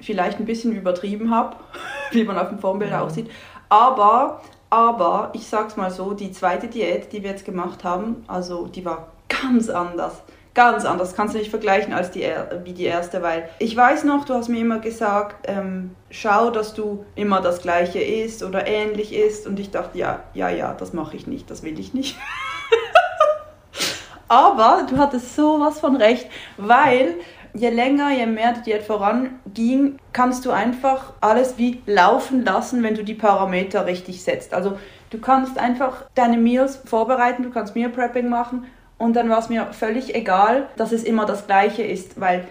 [0.00, 1.56] vielleicht ein bisschen übertrieben habe,
[2.10, 3.02] wie man auf dem Formbild ja.
[3.02, 3.30] aussieht.
[3.68, 8.66] Aber Aber ich sag's mal so, die zweite Diät, die wir jetzt gemacht haben, also
[8.66, 10.22] die war ganz anders.
[10.52, 12.26] Ganz anders, kannst du nicht vergleichen als die,
[12.64, 16.74] wie die erste, weil ich weiß noch, du hast mir immer gesagt, ähm, schau, dass
[16.74, 20.92] du immer das gleiche isst oder ähnlich isst und ich dachte, ja, ja, ja, das
[20.92, 22.16] mache ich nicht, das will ich nicht.
[24.28, 27.14] Aber du hattest sowas von recht, weil
[27.54, 32.94] je länger, je mehr die Diät voranging, kannst du einfach alles wie laufen lassen, wenn
[32.94, 34.54] du die Parameter richtig setzt.
[34.54, 34.78] Also
[35.10, 38.66] du kannst einfach deine Meals vorbereiten, du kannst Meal Prepping machen
[38.98, 42.46] und dann war es mir völlig egal, dass es immer das gleiche ist, weil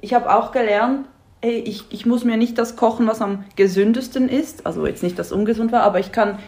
[0.00, 1.06] ich habe auch gelernt,
[1.40, 5.18] ey, ich, ich muss mir nicht das kochen, was am gesündesten ist, also jetzt nicht,
[5.18, 6.38] dass ungesund war, aber ich kann,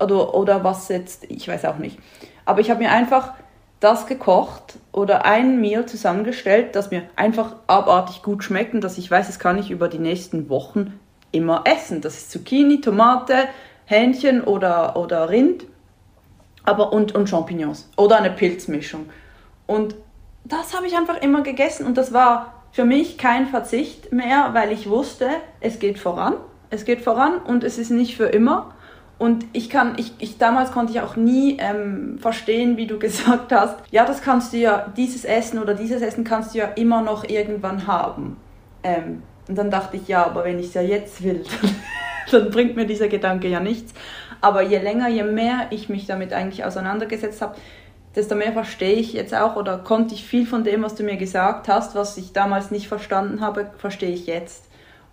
[0.00, 1.98] oder, oder was jetzt, ich weiß auch nicht.
[2.44, 3.32] Aber ich habe mir einfach
[3.80, 9.10] das gekocht oder ein Meal zusammengestellt, das mir einfach abartig gut schmeckt und dass ich
[9.10, 10.98] weiß, das kann ich über die nächsten Wochen
[11.30, 12.00] immer essen.
[12.00, 13.48] Das ist Zucchini, Tomate,
[13.84, 15.66] Hähnchen oder, oder Rind
[16.66, 19.08] aber und, und Champignons oder eine Pilzmischung.
[19.66, 19.94] Und
[20.44, 24.70] das habe ich einfach immer gegessen und das war für mich kein Verzicht mehr, weil
[24.72, 25.28] ich wusste,
[25.60, 26.34] es geht voran.
[26.68, 28.74] Es geht voran und es ist nicht für immer.
[29.18, 33.52] Und ich kann, ich, ich damals konnte ich auch nie ähm, verstehen, wie du gesagt
[33.52, 37.02] hast, ja, das kannst du ja, dieses Essen oder dieses Essen kannst du ja immer
[37.02, 38.36] noch irgendwann haben.
[38.82, 42.50] Ähm, und dann dachte ich, ja, aber wenn ich es ja jetzt will, dann, dann
[42.50, 43.94] bringt mir dieser Gedanke ja nichts.
[44.40, 47.56] Aber je länger, je mehr ich mich damit eigentlich auseinandergesetzt habe,
[48.14, 51.16] desto mehr verstehe ich jetzt auch oder konnte ich viel von dem, was du mir
[51.16, 54.64] gesagt hast, was ich damals nicht verstanden habe, verstehe ich jetzt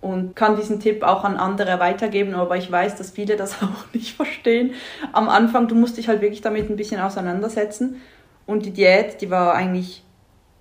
[0.04, 3.94] und kann diesen Tipp auch an andere weitergeben, aber ich weiß, dass viele das auch
[3.94, 4.74] nicht verstehen.
[5.14, 8.02] Am Anfang, du musst dich halt wirklich damit ein bisschen auseinandersetzen
[8.46, 10.04] und die Diät, die war eigentlich,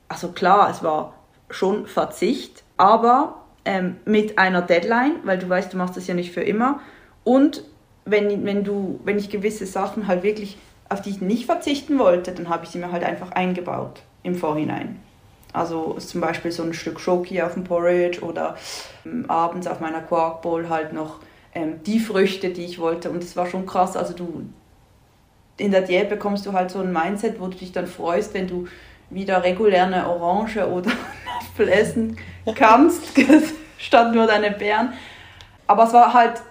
[0.08, 1.14] also klar, es war
[1.50, 6.30] schon Verzicht, aber ähm, mit einer Deadline, weil du weißt, du machst das ja nicht
[6.30, 6.78] für immer
[7.24, 7.64] und
[8.04, 10.56] wenn, wenn, du, wenn ich gewisse Sachen halt wirklich,
[10.88, 14.36] auf die ich nicht verzichten wollte, dann habe ich sie mir halt einfach eingebaut im
[14.36, 15.00] Vorhinein.
[15.52, 18.56] Also zum Beispiel so ein Stück Schoki auf dem Porridge oder
[19.04, 21.20] ähm, abends auf meiner Quark Bowl halt noch
[21.54, 23.10] ähm, die Früchte, die ich wollte.
[23.10, 23.96] Und es war schon krass.
[23.96, 24.46] Also du
[25.58, 28.48] in der Diät bekommst du halt so ein Mindset, wo du dich dann freust, wenn
[28.48, 28.66] du
[29.10, 30.98] wieder regulär eine Orange oder einen
[31.40, 32.16] Apfel essen
[32.54, 33.02] kannst,
[33.78, 34.94] statt nur deine Beeren.
[35.66, 36.42] Aber es war halt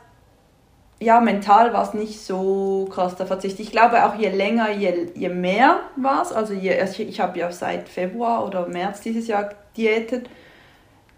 [1.02, 3.60] ja, mental war es nicht so krass der Verzicht.
[3.60, 6.32] Ich glaube auch je länger, je, je mehr war es.
[6.32, 10.30] Also je, ich, ich habe ja seit Februar oder März dieses Jahr diätet.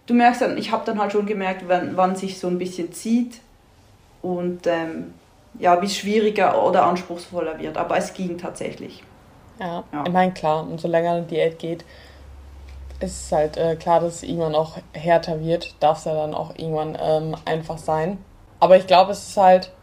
[0.05, 2.93] Du merkst dann, ich habe dann halt schon gemerkt, wann, wann sich so ein bisschen
[2.93, 3.41] zieht
[4.21, 5.13] und ähm,
[5.59, 7.77] ja, wie es schwieriger oder anspruchsvoller wird.
[7.77, 9.03] Aber es ging tatsächlich.
[9.59, 10.03] Ja, ja.
[10.05, 11.83] ich meine, klar, umso länger eine Diät geht,
[13.01, 15.75] ist es halt äh, klar, dass es irgendwann auch härter wird.
[15.81, 18.17] Darf es ja dann auch irgendwann ähm, einfach sein.
[18.63, 19.73] Aber ich glaube, es ist halt,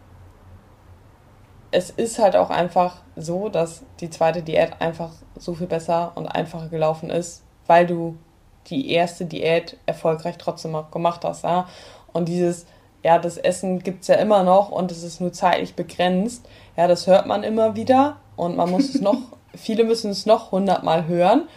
[1.70, 6.26] es ist halt auch einfach so, dass die zweite Diät einfach so viel besser und
[6.26, 8.16] einfacher gelaufen ist, weil du
[8.68, 11.44] die erste Diät erfolgreich trotzdem gemacht hast.
[11.44, 11.68] Ja?
[12.14, 12.64] Und dieses,
[13.04, 16.48] ja, das Essen gibt es ja immer noch und es ist nur zeitlich begrenzt.
[16.74, 19.18] Ja, das hört man immer wieder und man muss es noch,
[19.54, 21.50] viele müssen es noch hundertmal hören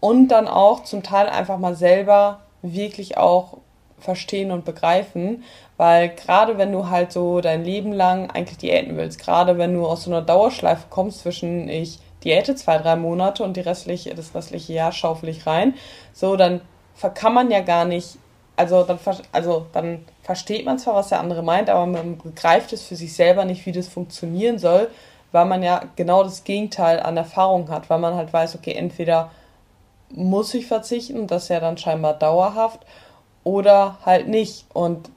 [0.00, 3.56] und dann auch zum Teil einfach mal selber wirklich auch
[4.00, 5.44] verstehen und begreifen,
[5.76, 9.86] weil gerade wenn du halt so dein Leben lang eigentlich Diäten willst, gerade wenn du
[9.86, 14.34] aus so einer Dauerschleife kommst zwischen ich diäte zwei, drei Monate und die restliche, das
[14.34, 15.74] restliche Jahr schaufel ich rein,
[16.12, 16.60] so dann
[17.14, 18.18] kann man ja gar nicht,
[18.56, 18.98] also dann,
[19.30, 23.14] also dann versteht man zwar, was der andere meint, aber man begreift es für sich
[23.14, 24.90] selber nicht, wie das funktionieren soll,
[25.30, 29.30] weil man ja genau das Gegenteil an Erfahrung hat, weil man halt weiß, okay, entweder
[30.10, 32.80] muss ich verzichten, das ist ja dann scheinbar dauerhaft,
[33.48, 34.66] oder halt nicht.
[34.74, 35.10] Und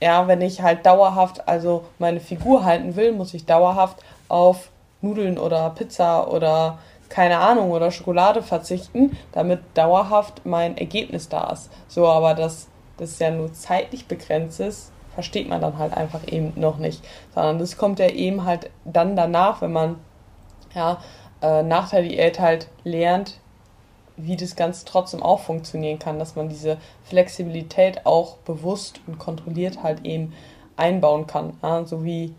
[0.00, 3.98] ja, wenn ich halt dauerhaft, also meine Figur halten will, muss ich dauerhaft
[4.28, 6.78] auf Nudeln oder Pizza oder
[7.08, 11.70] keine Ahnung oder Schokolade verzichten, damit dauerhaft mein Ergebnis da ist.
[11.88, 16.52] So, aber dass das ja nur zeitlich begrenzt ist, versteht man dann halt einfach eben
[16.54, 17.02] noch nicht.
[17.34, 19.96] Sondern das kommt ja eben halt dann danach, wenn man
[20.74, 20.98] ja
[21.42, 23.40] äh, nach der Diät halt lernt,
[24.18, 29.82] wie das Ganze trotzdem auch funktionieren kann, dass man diese Flexibilität auch bewusst und kontrolliert
[29.82, 30.34] halt eben
[30.76, 31.54] einbauen kann.
[31.62, 32.34] Ja, so wie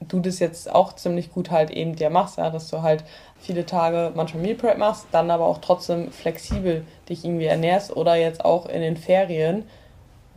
[0.00, 3.04] du das jetzt auch ziemlich gut halt eben dir machst, ja, dass du halt
[3.36, 8.14] viele Tage manchmal Meal Prep machst, dann aber auch trotzdem flexibel dich irgendwie ernährst oder
[8.14, 9.64] jetzt auch in den Ferien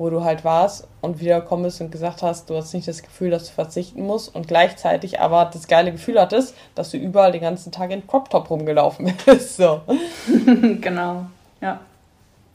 [0.02, 3.30] wo du halt warst und wiedergekommen bist und gesagt hast, du hast nicht das Gefühl,
[3.30, 7.42] dass du verzichten musst und gleichzeitig aber das geile Gefühl hattest, dass du überall den
[7.42, 9.58] ganzen Tag in Crop Top rumgelaufen bist.
[9.58, 9.82] So.
[10.82, 11.28] genau,
[11.62, 11.80] ja.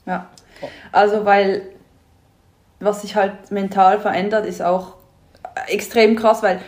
[0.06, 0.26] Ja.
[0.90, 1.62] Also, weil
[2.80, 4.94] was sich halt mental verändert, ist auch
[5.68, 6.60] extrem krass, weil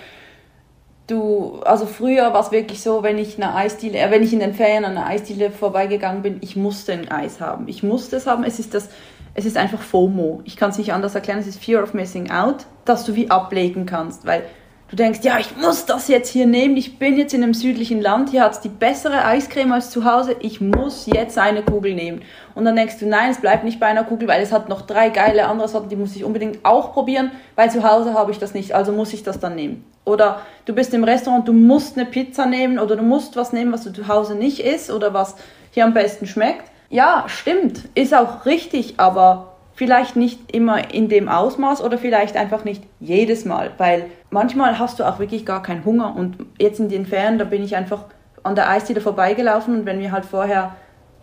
[1.09, 4.39] du, also früher war es wirklich so, wenn ich eine Eisdiele, äh, wenn ich in
[4.39, 7.67] den Ferien an einer Eisdiele vorbeigegangen bin, ich musste ein Eis haben.
[7.67, 8.45] Ich musste es haben.
[8.45, 8.91] Es ist das,
[9.39, 10.41] es ist einfach FOMO.
[10.45, 11.39] Ich kann es nicht anders erklären.
[11.39, 14.43] Es ist Fear of Missing Out, dass du wie ablegen kannst, weil
[14.91, 16.77] du denkst, ja, ich muss das jetzt hier nehmen.
[16.77, 18.31] Ich bin jetzt in einem südlichen Land.
[18.31, 20.35] Hier hat es die bessere Eiscreme als zu Hause.
[20.41, 22.23] Ich muss jetzt eine Kugel nehmen.
[22.57, 24.83] Und dann denkst du, nein, es bleibt nicht bei einer Kugel, weil es hat noch
[24.83, 28.41] drei geile andere Sorten, die muss ich unbedingt auch probieren, weil zu Hause habe ich
[28.41, 29.85] das nicht, also muss ich das dann nehmen.
[30.05, 33.73] Oder du bist im Restaurant, du musst eine Pizza nehmen oder du musst was nehmen,
[33.73, 35.37] was du zu Hause nicht isst oder was
[35.71, 36.73] hier am besten schmeckt.
[36.91, 42.65] Ja, stimmt, ist auch richtig, aber vielleicht nicht immer in dem Ausmaß oder vielleicht einfach
[42.65, 46.89] nicht jedes Mal, weil manchmal hast du auch wirklich gar keinen Hunger und jetzt in
[46.89, 48.05] den Ferien, da bin ich einfach
[48.43, 50.75] an der Eisdiele vorbeigelaufen und wenn wir halt vorher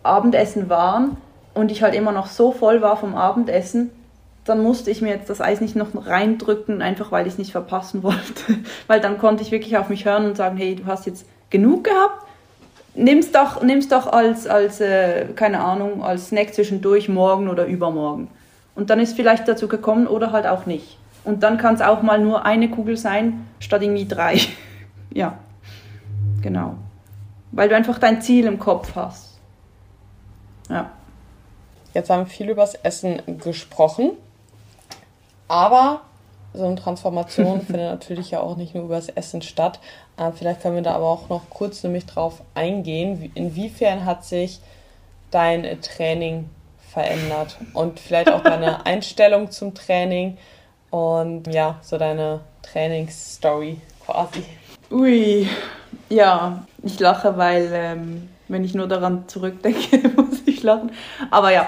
[0.02, 1.16] Abendessen waren,
[1.56, 3.90] und ich halt immer noch so voll war vom Abendessen,
[4.44, 7.50] dann musste ich mir jetzt das Eis nicht noch reindrücken, einfach weil ich es nicht
[7.50, 8.58] verpassen wollte.
[8.86, 11.84] weil dann konnte ich wirklich auf mich hören und sagen, hey, du hast jetzt genug
[11.84, 12.26] gehabt,
[12.96, 18.28] nimm's doch, nimm's doch als, als äh, keine Ahnung, als Snack zwischendurch morgen oder übermorgen.
[18.74, 20.98] Und dann ist vielleicht dazu gekommen oder halt auch nicht.
[21.24, 24.40] Und dann kann es auch mal nur eine Kugel sein, statt irgendwie drei.
[25.12, 25.38] ja,
[26.42, 26.76] genau.
[27.52, 29.38] Weil du einfach dein Ziel im Kopf hast.
[30.68, 30.90] Ja.
[31.94, 34.10] Jetzt haben wir viel übers Essen gesprochen,
[35.48, 36.02] aber
[36.56, 39.80] so eine Transformation findet natürlich ja auch nicht nur übers Essen statt.
[40.16, 43.30] Äh, vielleicht können wir da aber auch noch kurz nämlich drauf eingehen.
[43.34, 44.60] Inwiefern hat sich
[45.30, 46.48] dein Training
[46.92, 50.38] verändert und vielleicht auch deine Einstellung zum Training
[50.90, 54.44] und ja, so deine Trainingsstory quasi.
[54.90, 55.48] Ui,
[56.08, 60.92] ja, ich lache, weil ähm, wenn ich nur daran zurückdenke, muss ich lachen.
[61.30, 61.66] Aber ja,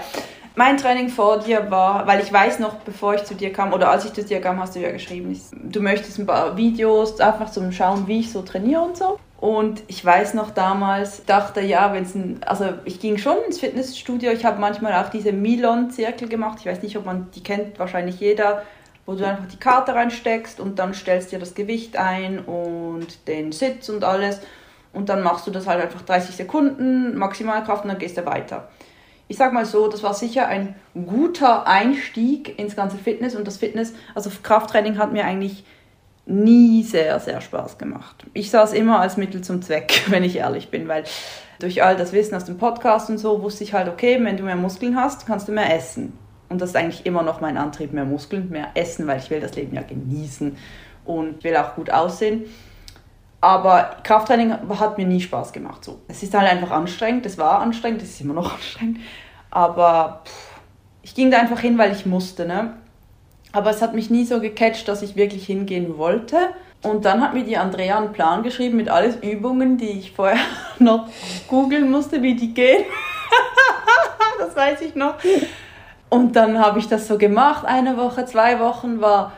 [0.58, 3.90] mein Training vor dir war, weil ich weiß noch, bevor ich zu dir kam, oder
[3.90, 7.52] als ich zu dir kam, hast du ja geschrieben, du möchtest ein paar Videos einfach
[7.52, 9.20] zum Schauen, wie ich so trainiere und so.
[9.40, 13.60] Und ich weiß noch damals, dachte ja, wenn es ein, also ich ging schon ins
[13.60, 17.78] Fitnessstudio, ich habe manchmal auch diese Milon-Zirkel gemacht, ich weiß nicht, ob man die kennt,
[17.78, 18.64] wahrscheinlich jeder,
[19.06, 23.52] wo du einfach die Karte reinsteckst und dann stellst dir das Gewicht ein und den
[23.52, 24.40] Sitz und alles
[24.92, 28.66] und dann machst du das halt einfach 30 Sekunden Maximalkraft und dann gehst du weiter.
[29.28, 33.58] Ich sag mal so, das war sicher ein guter Einstieg ins ganze Fitness und das
[33.58, 35.64] Fitness, also Krafttraining hat mir eigentlich
[36.24, 38.26] nie sehr, sehr Spaß gemacht.
[38.34, 41.04] Ich sah es immer als Mittel zum Zweck, wenn ich ehrlich bin, weil
[41.58, 44.44] durch all das Wissen aus dem Podcast und so wusste ich halt, okay, wenn du
[44.44, 46.12] mehr Muskeln hast, kannst du mehr essen.
[46.48, 49.40] Und das ist eigentlich immer noch mein Antrieb, mehr Muskeln, mehr essen, weil ich will
[49.40, 50.56] das Leben ja genießen
[51.04, 52.44] und will auch gut aussehen.
[53.40, 55.84] Aber Krafttraining hat mir nie Spaß gemacht.
[55.84, 56.00] So.
[56.08, 58.98] Es ist halt einfach anstrengend, es war anstrengend, es ist immer noch anstrengend.
[59.50, 60.60] Aber pff,
[61.02, 62.46] ich ging da einfach hin, weil ich musste.
[62.46, 62.74] Ne?
[63.52, 66.36] Aber es hat mich nie so gecatcht, dass ich wirklich hingehen wollte.
[66.82, 70.38] Und dann hat mir die Andrea einen Plan geschrieben mit alles Übungen, die ich vorher
[70.78, 71.08] noch
[71.48, 72.84] googeln musste, wie die gehen.
[74.38, 75.14] das weiß ich noch.
[76.08, 79.32] Und dann habe ich das so gemacht, eine Woche, zwei Wochen war.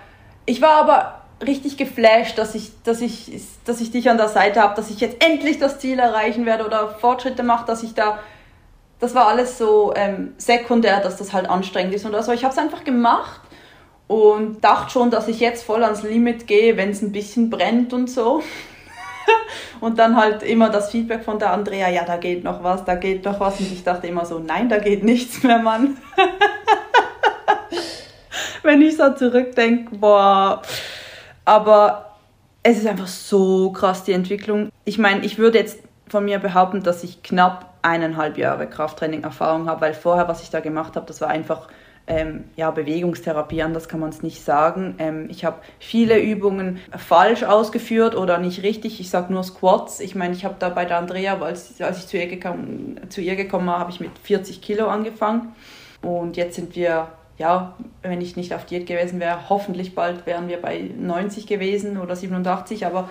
[0.47, 4.61] Ich war aber richtig geflasht, dass ich, dass ich, dass ich dich an der Seite
[4.61, 8.19] habe, dass ich jetzt endlich das Ziel erreichen werde oder Fortschritte mache, dass ich da.
[8.99, 12.53] Das war alles so ähm, sekundär, dass das halt anstrengend ist und also ich habe
[12.53, 13.41] es einfach gemacht
[14.09, 17.95] und dachte schon, dass ich jetzt voll ans Limit gehe, wenn es ein bisschen brennt
[17.95, 18.43] und so.
[19.81, 22.97] und dann halt immer das Feedback von der Andrea, ja, da geht noch was, da
[22.97, 23.59] geht noch was.
[23.59, 25.97] Und ich dachte immer so, nein, da geht nichts mehr, Mann.
[28.63, 30.61] wenn ich so zurückdenke, boah
[31.45, 32.17] aber
[32.63, 34.71] es ist einfach so krass, die Entwicklung.
[34.85, 39.81] Ich meine, ich würde jetzt von mir behaupten, dass ich knapp eineinhalb Jahre Krafttraining-Erfahrung habe,
[39.83, 41.69] weil vorher, was ich da gemacht habe, das war einfach
[42.07, 44.97] ähm, ja, Bewegungstherapie, anders kann man es nicht sagen.
[44.99, 49.01] Ähm, ich habe viele Übungen falsch ausgeführt oder nicht richtig.
[49.01, 50.01] Ich sage nur Squats.
[50.01, 53.21] Ich meine, ich habe da bei der Andrea, als, als ich zu ihr, gekommen, zu
[53.21, 55.55] ihr gekommen war, habe ich mit 40 Kilo angefangen.
[56.03, 57.09] Und jetzt sind wir
[57.41, 61.99] ja, wenn ich nicht auf Diät gewesen wäre, hoffentlich bald wären wir bei 90 gewesen
[61.99, 62.85] oder 87.
[62.85, 63.09] Aber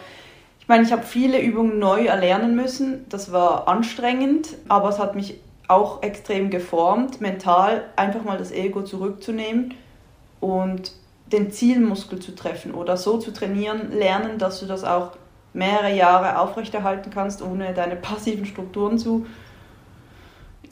[0.60, 3.08] ich meine, ich habe viele Übungen neu erlernen müssen.
[3.10, 8.84] Das war anstrengend, aber es hat mich auch extrem geformt, mental einfach mal das Ego
[8.84, 9.74] zurückzunehmen
[10.40, 10.92] und
[11.32, 15.14] den Zielmuskel zu treffen oder so zu trainieren, lernen, dass du das auch
[15.54, 19.26] mehrere Jahre aufrechterhalten kannst, ohne deine passiven Strukturen zu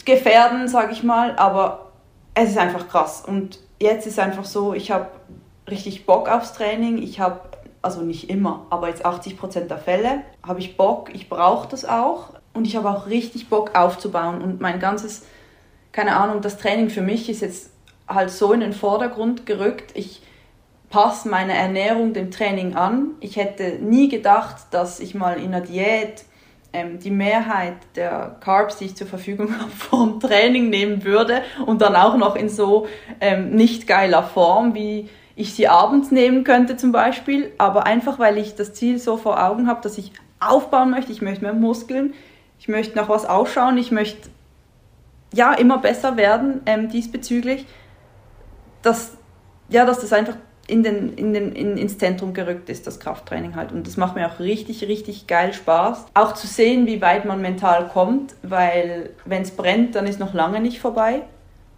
[0.05, 1.35] gefährden, sage ich mal.
[1.37, 1.86] Aber
[2.43, 3.23] es ist einfach krass.
[3.25, 5.07] Und jetzt ist einfach so, ich habe
[5.67, 7.01] richtig Bock aufs Training.
[7.01, 7.41] Ich habe,
[7.81, 11.83] also nicht immer, aber jetzt 80 Prozent der Fälle, habe ich Bock, ich brauche das
[11.83, 12.33] auch.
[12.53, 14.41] Und ich habe auch richtig Bock aufzubauen.
[14.41, 15.25] Und mein ganzes,
[15.91, 17.71] keine Ahnung, das Training für mich ist jetzt
[18.07, 19.91] halt so in den Vordergrund gerückt.
[19.95, 20.21] Ich
[20.89, 23.11] passe meine Ernährung dem Training an.
[23.19, 26.23] Ich hätte nie gedacht, dass ich mal in einer Diät
[26.73, 31.81] ähm, die Mehrheit der Carbs, die ich zur Verfügung habe, vom Training nehmen würde und
[31.81, 32.87] dann auch noch in so
[33.21, 37.51] ähm, nicht geiler Form, wie ich sie abends nehmen könnte zum Beispiel.
[37.57, 41.21] Aber einfach, weil ich das Ziel so vor Augen habe, dass ich aufbauen möchte, ich
[41.21, 42.13] möchte mehr Muskeln,
[42.59, 44.29] ich möchte nach was ausschauen, ich möchte
[45.33, 47.65] ja immer besser werden ähm, diesbezüglich,
[48.81, 49.17] dass,
[49.69, 50.35] ja, dass das einfach
[50.67, 53.71] in den, in den, in, ins Zentrum gerückt ist, das Krafttraining halt.
[53.71, 56.07] Und das macht mir auch richtig, richtig geil Spaß.
[56.13, 60.33] Auch zu sehen, wie weit man mental kommt, weil wenn es brennt, dann ist noch
[60.33, 61.21] lange nicht vorbei.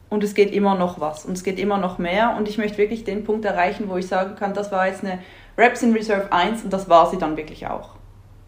[0.10, 2.36] Und es geht immer noch was und es geht immer noch mehr.
[2.36, 5.20] Und ich möchte wirklich den Punkt erreichen, wo ich sagen kann, das war jetzt eine
[5.56, 7.92] Reps in Reserve 1 und das war sie dann wirklich auch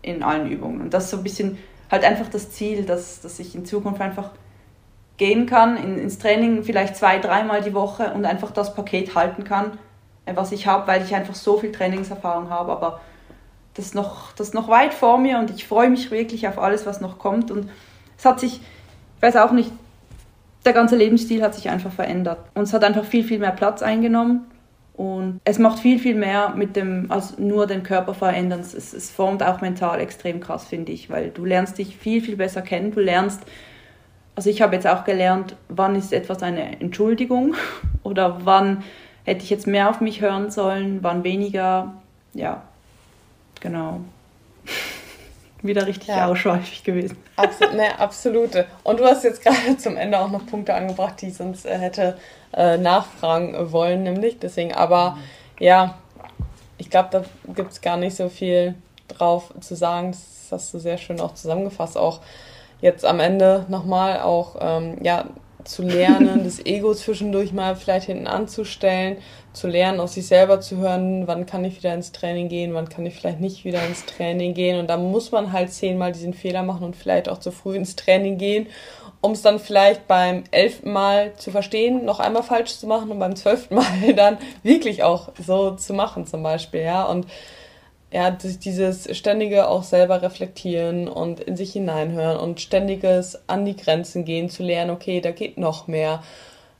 [0.01, 0.81] in allen Übungen.
[0.81, 1.59] Und das ist so ein bisschen
[1.91, 4.31] halt einfach das Ziel, dass, dass ich in Zukunft einfach
[5.17, 9.43] gehen kann, in, ins Training vielleicht zwei, dreimal die Woche und einfach das Paket halten
[9.43, 9.77] kann
[10.25, 12.71] was ich habe, weil ich einfach so viel Trainingserfahrung habe.
[12.71, 13.01] Aber
[13.73, 16.85] das ist, noch, das noch weit vor mir und ich freue mich wirklich auf alles,
[16.85, 17.51] was noch kommt.
[17.51, 17.69] Und
[18.17, 18.61] es hat sich,
[19.15, 19.71] ich weiß auch nicht,
[20.65, 22.39] der ganze Lebensstil hat sich einfach verändert.
[22.53, 24.45] Und es hat einfach viel, viel mehr Platz eingenommen.
[24.93, 28.59] Und es macht viel, viel mehr mit dem, als nur den Körper verändern.
[28.59, 32.35] Es, es formt auch mental extrem krass, finde ich, weil du lernst dich viel, viel
[32.35, 32.91] besser kennen.
[32.91, 33.41] Du lernst,
[34.35, 37.55] also ich habe jetzt auch gelernt, wann ist etwas eine Entschuldigung
[38.03, 38.83] oder wann
[39.23, 41.93] hätte ich jetzt mehr auf mich hören sollen, wann weniger.
[42.33, 42.63] Ja,
[43.59, 44.01] genau.
[45.61, 46.27] Wieder richtig ja.
[46.27, 47.17] ausschweifig gewesen.
[47.35, 48.65] Absolut, ne, absolute.
[48.83, 51.77] Und du hast jetzt gerade zum Ende auch noch Punkte angebracht, die ich sonst äh,
[51.77, 52.17] hätte
[52.53, 54.39] äh, nachfragen wollen, nämlich.
[54.39, 55.17] Deswegen, aber
[55.59, 55.95] ja,
[56.77, 58.73] ich glaube, da gibt es gar nicht so viel
[59.07, 60.11] drauf zu sagen.
[60.11, 61.95] Das hast du sehr schön auch zusammengefasst.
[61.95, 62.21] Auch
[62.81, 65.25] jetzt am Ende nochmal auch, ähm, ja,
[65.63, 69.17] zu lernen, das Ego zwischendurch mal vielleicht hinten anzustellen,
[69.53, 72.89] zu lernen, aus sich selber zu hören, wann kann ich wieder ins Training gehen, wann
[72.89, 74.79] kann ich vielleicht nicht wieder ins Training gehen.
[74.79, 77.95] Und da muss man halt zehnmal diesen Fehler machen und vielleicht auch zu früh ins
[77.95, 78.67] Training gehen,
[79.19, 83.19] um es dann vielleicht beim elften Mal zu verstehen, noch einmal falsch zu machen und
[83.19, 87.03] beim zwölften Mal dann wirklich auch so zu machen zum Beispiel, ja.
[87.03, 87.27] Und
[88.11, 94.25] ja, dieses ständige auch selber reflektieren und in sich hineinhören und ständiges an die Grenzen
[94.25, 96.21] gehen, zu lernen, okay, da geht noch mehr.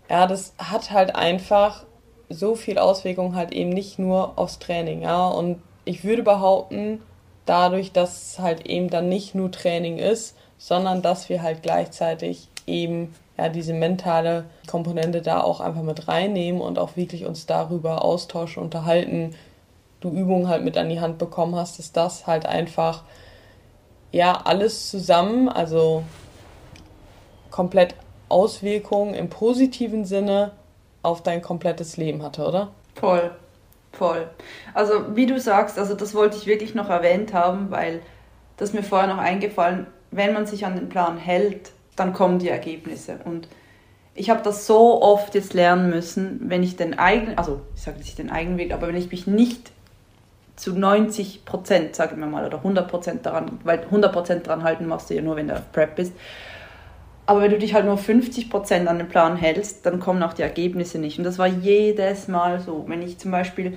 [0.10, 1.86] Ja, das hat halt einfach
[2.28, 5.28] so viel Auswirkungen halt eben nicht nur aufs Training, ja.
[5.30, 7.02] Und ich würde behaupten,
[7.46, 12.50] dadurch, dass es halt eben dann nicht nur Training ist, sondern dass wir halt gleichzeitig
[12.68, 18.04] eben ja diese mentale Komponente da auch einfach mit reinnehmen und auch wirklich uns darüber
[18.04, 19.34] austauschen, unterhalten,
[20.02, 23.04] du Übungen halt mit an die Hand bekommen hast, ist das halt einfach,
[24.12, 26.04] ja, alles zusammen, also
[27.50, 27.96] komplett
[28.28, 30.52] Auswirkungen im positiven Sinne
[31.04, 32.72] auf dein komplettes Leben hatte, oder?
[32.96, 33.32] Voll,
[33.92, 34.30] voll.
[34.74, 38.02] Also wie du sagst, also das wollte ich wirklich noch erwähnt haben, weil
[38.58, 42.50] das mir vorher noch eingefallen, wenn man sich an den Plan hält, dann kommen die
[42.50, 43.48] Ergebnisse und
[44.14, 47.98] ich habe das so oft jetzt lernen müssen, wenn ich den eigenen, also ich sage
[47.98, 49.72] nicht den eigenen Weg, aber wenn ich mich nicht
[50.62, 54.86] zu 90 Prozent, sagen wir mal, oder 100 Prozent daran, weil 100 Prozent daran halten
[54.86, 56.14] machst du ja nur, wenn du auf Prep bist.
[57.26, 60.34] Aber wenn du dich halt nur 50 Prozent an den Plan hältst, dann kommen auch
[60.34, 61.18] die Ergebnisse nicht.
[61.18, 62.86] Und das war jedes Mal so.
[62.88, 63.76] Wenn ich zum Beispiel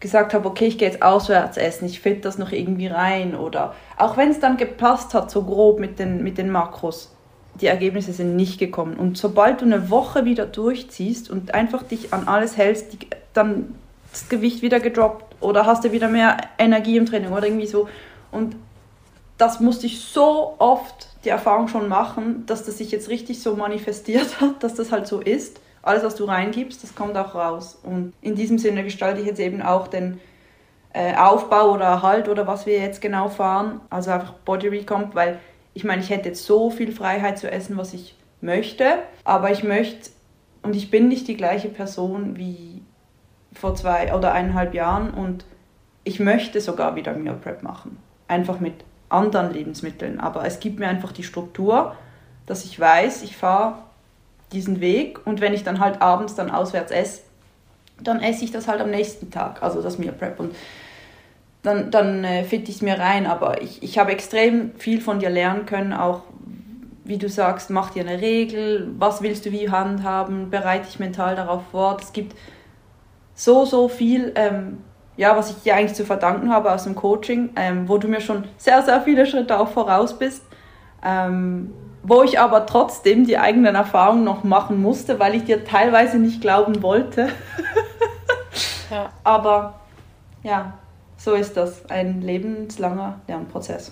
[0.00, 3.74] gesagt habe, okay, ich gehe jetzt auswärts essen, ich fit das noch irgendwie rein oder
[3.98, 7.14] auch wenn es dann gepasst hat, so grob mit den, mit den Makros,
[7.60, 8.96] die Ergebnisse sind nicht gekommen.
[8.96, 12.98] Und sobald du eine Woche wieder durchziehst und einfach dich an alles hältst, die,
[13.34, 13.74] dann
[14.12, 17.88] das Gewicht wieder gedroppt oder hast du wieder mehr Energie im Training oder irgendwie so.
[18.30, 18.56] Und
[19.38, 23.56] das musste ich so oft die Erfahrung schon machen, dass das sich jetzt richtig so
[23.56, 25.60] manifestiert hat, dass das halt so ist.
[25.82, 27.78] Alles, was du reingibst, das kommt auch raus.
[27.82, 30.20] Und in diesem Sinne gestalte ich jetzt eben auch den
[30.92, 33.80] äh, Aufbau oder Erhalt oder was wir jetzt genau fahren.
[33.90, 35.38] Also einfach Body Recomp, weil
[35.74, 38.84] ich meine, ich hätte jetzt so viel Freiheit zu essen, was ich möchte,
[39.24, 40.10] aber ich möchte
[40.62, 42.75] und ich bin nicht die gleiche Person wie
[43.56, 45.44] vor zwei oder eineinhalb Jahren und
[46.04, 47.98] ich möchte sogar wieder Meal Prep machen.
[48.28, 48.74] Einfach mit
[49.08, 50.20] anderen Lebensmitteln.
[50.20, 51.94] Aber es gibt mir einfach die Struktur,
[52.46, 53.74] dass ich weiß, ich fahre
[54.52, 57.22] diesen Weg und wenn ich dann halt abends dann auswärts esse,
[58.00, 60.38] dann esse ich das halt am nächsten Tag, also das Meal Prep.
[60.38, 60.54] Und
[61.62, 63.26] dann, dann äh, fitte ich es mir rein.
[63.26, 66.22] Aber ich, ich habe extrem viel von dir lernen können, auch
[67.04, 71.36] wie du sagst, mach dir eine Regel, was willst du wie handhaben, bereite dich mental
[71.36, 71.96] darauf vor.
[72.00, 72.36] Es gibt
[73.36, 74.78] so, so viel, ähm,
[75.16, 78.20] ja, was ich dir eigentlich zu verdanken habe aus dem Coaching, ähm, wo du mir
[78.20, 80.42] schon sehr, sehr viele Schritte auch voraus bist.
[81.04, 81.72] Ähm,
[82.02, 86.40] wo ich aber trotzdem die eigenen Erfahrungen noch machen musste, weil ich dir teilweise nicht
[86.40, 87.28] glauben wollte.
[88.88, 89.10] Ja.
[89.24, 89.80] Aber
[90.44, 90.74] ja,
[91.16, 91.90] so ist das.
[91.90, 93.90] Ein lebenslanger Lernprozess.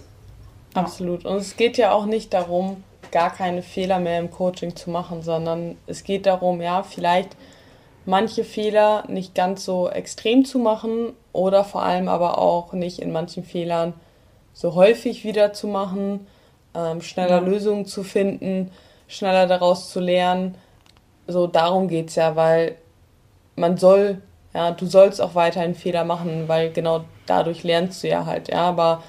[0.72, 1.24] Absolut.
[1.24, 5.22] Und es geht ja auch nicht darum, gar keine Fehler mehr im Coaching zu machen,
[5.22, 7.36] sondern es geht darum, ja, vielleicht
[8.06, 13.12] manche Fehler nicht ganz so extrem zu machen oder vor allem aber auch nicht in
[13.12, 13.94] manchen Fehlern
[14.52, 16.26] so häufig wieder zu machen,
[16.74, 17.46] ähm, schneller ja.
[17.46, 18.70] Lösungen zu finden,
[19.08, 20.56] schneller daraus zu lernen.
[21.26, 22.76] So darum geht es ja, weil
[23.56, 24.20] man soll,
[24.52, 28.62] ja, du sollst auch weiterhin Fehler machen, weil genau dadurch lernst du ja halt, ja,
[28.68, 29.02] aber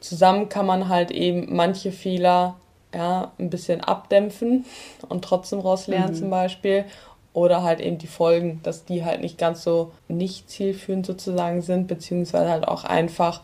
[0.00, 2.56] zusammen kann man halt eben manche Fehler
[2.94, 4.64] ja, ein bisschen abdämpfen
[5.08, 6.18] und trotzdem rauslernen mhm.
[6.18, 6.84] zum Beispiel.
[7.36, 11.86] Oder halt eben die Folgen, dass die halt nicht ganz so nicht zielführend sozusagen sind,
[11.86, 13.42] beziehungsweise halt auch einfach,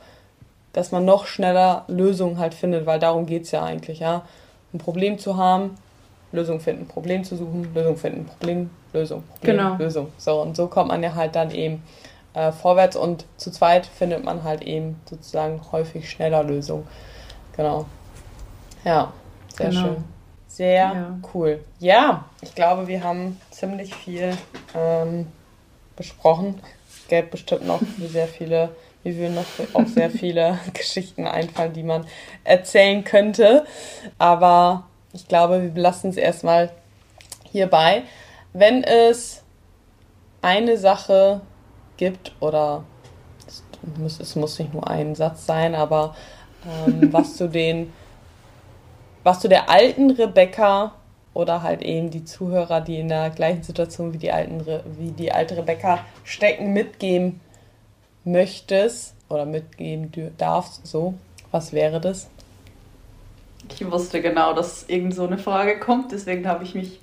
[0.72, 4.22] dass man noch schneller Lösungen halt findet, weil darum geht es ja eigentlich, ja.
[4.72, 5.74] Ein Problem zu haben,
[6.32, 9.76] Lösung finden, Problem zu suchen, Lösung finden, Problem, Lösung, Problem, genau.
[9.76, 10.08] Lösung.
[10.16, 11.82] So, und so kommt man ja halt dann eben
[12.32, 16.88] äh, vorwärts und zu zweit findet man halt eben sozusagen häufig schneller Lösungen.
[17.58, 17.84] Genau.
[18.86, 19.12] Ja.
[19.54, 19.82] Sehr genau.
[19.82, 20.04] schön.
[20.52, 21.18] Sehr ja.
[21.32, 21.64] cool.
[21.78, 24.36] Ja, ich glaube, wir haben ziemlich viel
[24.74, 25.26] ähm,
[25.96, 26.60] besprochen.
[26.90, 28.68] Es gäbe bestimmt noch sehr viele,
[29.02, 32.06] mir würden noch auch sehr viele Geschichten einfallen, die man
[32.44, 33.64] erzählen könnte.
[34.18, 34.84] Aber
[35.14, 36.70] ich glaube, wir belassen es erstmal
[37.50, 38.02] hierbei.
[38.52, 39.42] Wenn es
[40.42, 41.40] eine Sache
[41.96, 42.84] gibt oder
[43.48, 43.62] es
[43.96, 46.14] muss, es muss nicht nur ein Satz sein, aber
[46.86, 47.90] ähm, was zu den
[49.22, 50.92] was du der alten Rebecca
[51.34, 54.64] oder halt eben die Zuhörer, die in der gleichen Situation wie die, alten,
[54.98, 57.40] wie die alte Rebecca stecken, mitgeben
[58.24, 61.14] möchtest oder mitgeben darfst, so,
[61.50, 62.28] was wäre das?
[63.72, 67.00] Ich wusste genau, dass irgend so eine Frage kommt, deswegen habe ich mich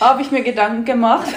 [0.00, 1.28] habe ich mir Gedanken gemacht.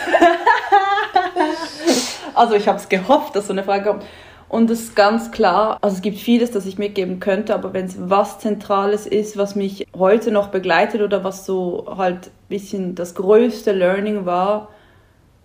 [2.33, 4.03] also ich habe es gehofft, dass so eine Frage kommt.
[4.47, 7.85] Und es ist ganz klar, also es gibt vieles, das ich mitgeben könnte, aber wenn
[7.85, 12.95] es was Zentrales ist, was mich heute noch begleitet oder was so halt ein bisschen
[12.95, 14.69] das größte Learning war,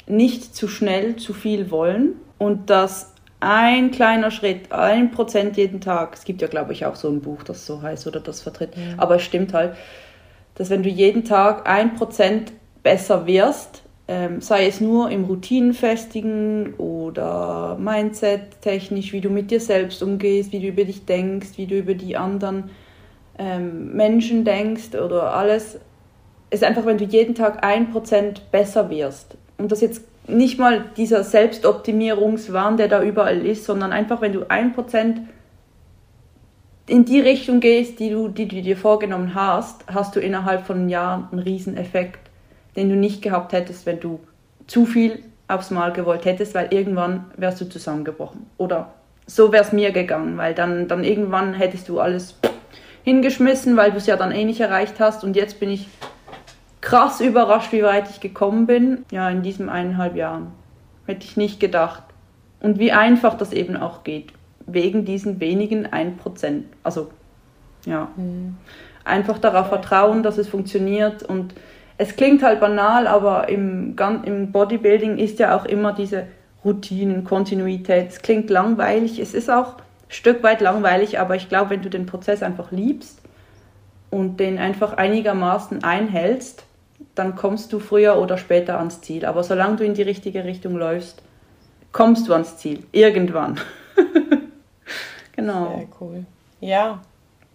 [0.06, 2.14] nicht zu schnell zu viel wollen.
[2.38, 6.96] Und dass ein kleiner Schritt, ein Prozent jeden Tag, es gibt ja glaube ich auch
[6.96, 8.82] so ein Buch, das so heißt oder das vertritt, ja.
[8.98, 9.76] aber es stimmt halt,
[10.56, 16.74] dass wenn du jeden Tag ein Prozent besser wirst, ähm, sei es nur im Routinenfestigen
[16.78, 21.78] oder Mindset-technisch, wie du mit dir selbst umgehst, wie du über dich denkst, wie du
[21.78, 22.70] über die anderen
[23.38, 25.78] ähm, Menschen denkst oder alles.
[26.50, 29.36] Es ist einfach, wenn du jeden Tag ein Prozent besser wirst.
[29.58, 34.50] Und das jetzt nicht mal dieser Selbstoptimierungswahn, der da überall ist, sondern einfach, wenn du
[34.50, 35.20] ein Prozent
[36.88, 40.78] in die Richtung gehst, die du, die du dir vorgenommen hast, hast du innerhalb von
[40.78, 42.29] einem Jahr einen riesen Effekt
[42.76, 44.20] den du nicht gehabt hättest, wenn du
[44.66, 48.46] zu viel aufs Mal gewollt hättest, weil irgendwann wärst du zusammengebrochen.
[48.56, 48.92] Oder
[49.26, 52.36] so wäre es mir gegangen, weil dann, dann irgendwann hättest du alles
[53.04, 55.24] hingeschmissen, weil du es ja dann eh nicht erreicht hast.
[55.24, 55.88] Und jetzt bin ich
[56.80, 59.04] krass überrascht, wie weit ich gekommen bin.
[59.10, 60.52] Ja, in diesen eineinhalb Jahren.
[61.06, 62.02] Hätte ich nicht gedacht.
[62.60, 64.32] Und wie einfach das eben auch geht.
[64.66, 66.62] Wegen diesen wenigen 1%.
[66.82, 67.10] Also,
[67.86, 68.08] ja.
[68.16, 68.56] Mhm.
[69.04, 71.54] Einfach darauf vertrauen, dass es funktioniert und
[72.00, 73.94] es klingt halt banal, aber im,
[74.24, 76.28] im Bodybuilding ist ja auch immer diese
[76.64, 78.08] Routinen, Kontinuität.
[78.08, 81.90] Es klingt langweilig, es ist auch ein Stück weit langweilig, aber ich glaube, wenn du
[81.90, 83.20] den Prozess einfach liebst
[84.08, 86.64] und den einfach einigermaßen einhältst,
[87.14, 89.26] dann kommst du früher oder später ans Ziel.
[89.26, 91.20] Aber solange du in die richtige Richtung läufst,
[91.92, 92.82] kommst du ans Ziel.
[92.92, 93.60] Irgendwann.
[95.36, 95.76] genau.
[95.76, 96.24] Sehr cool.
[96.60, 97.02] Ja,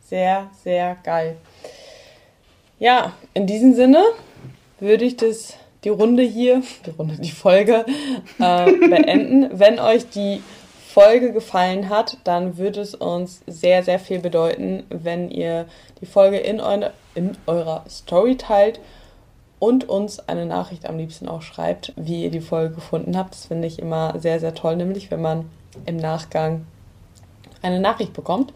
[0.03, 1.37] sehr, sehr geil.
[2.77, 4.03] Ja, in diesem Sinne
[4.79, 5.53] würde ich das,
[5.83, 7.85] die Runde hier, die Runde, die Folge
[8.39, 9.49] äh, beenden.
[9.59, 10.41] Wenn euch die
[10.95, 15.65] Folge gefallen hat, dann würde es uns sehr, sehr viel bedeuten, wenn ihr
[15.99, 18.79] die Folge in, eure, in eurer Story teilt
[19.59, 23.33] und uns eine Nachricht am liebsten auch schreibt, wie ihr die Folge gefunden habt.
[23.33, 25.49] Das finde ich immer sehr, sehr toll, nämlich wenn man
[25.85, 26.65] im Nachgang
[27.61, 28.53] eine Nachricht bekommt.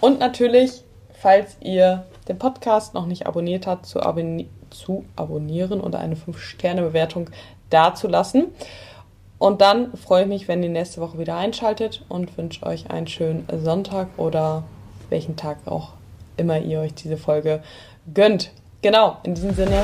[0.00, 5.94] Und natürlich, falls ihr den Podcast noch nicht abonniert habt, zu abonnieren zu abonnieren und
[5.94, 7.30] eine 5-Sterne-Bewertung
[7.70, 8.46] dazulassen.
[9.38, 13.08] Und dann freue ich mich, wenn ihr nächste Woche wieder einschaltet und wünsche euch einen
[13.08, 14.62] schönen Sonntag oder
[15.08, 15.94] welchen Tag auch
[16.36, 17.62] immer ihr euch diese Folge
[18.14, 18.50] gönnt.
[18.82, 19.82] Genau, in diesem Sinne,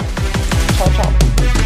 [0.77, 1.58] ciao, ciao.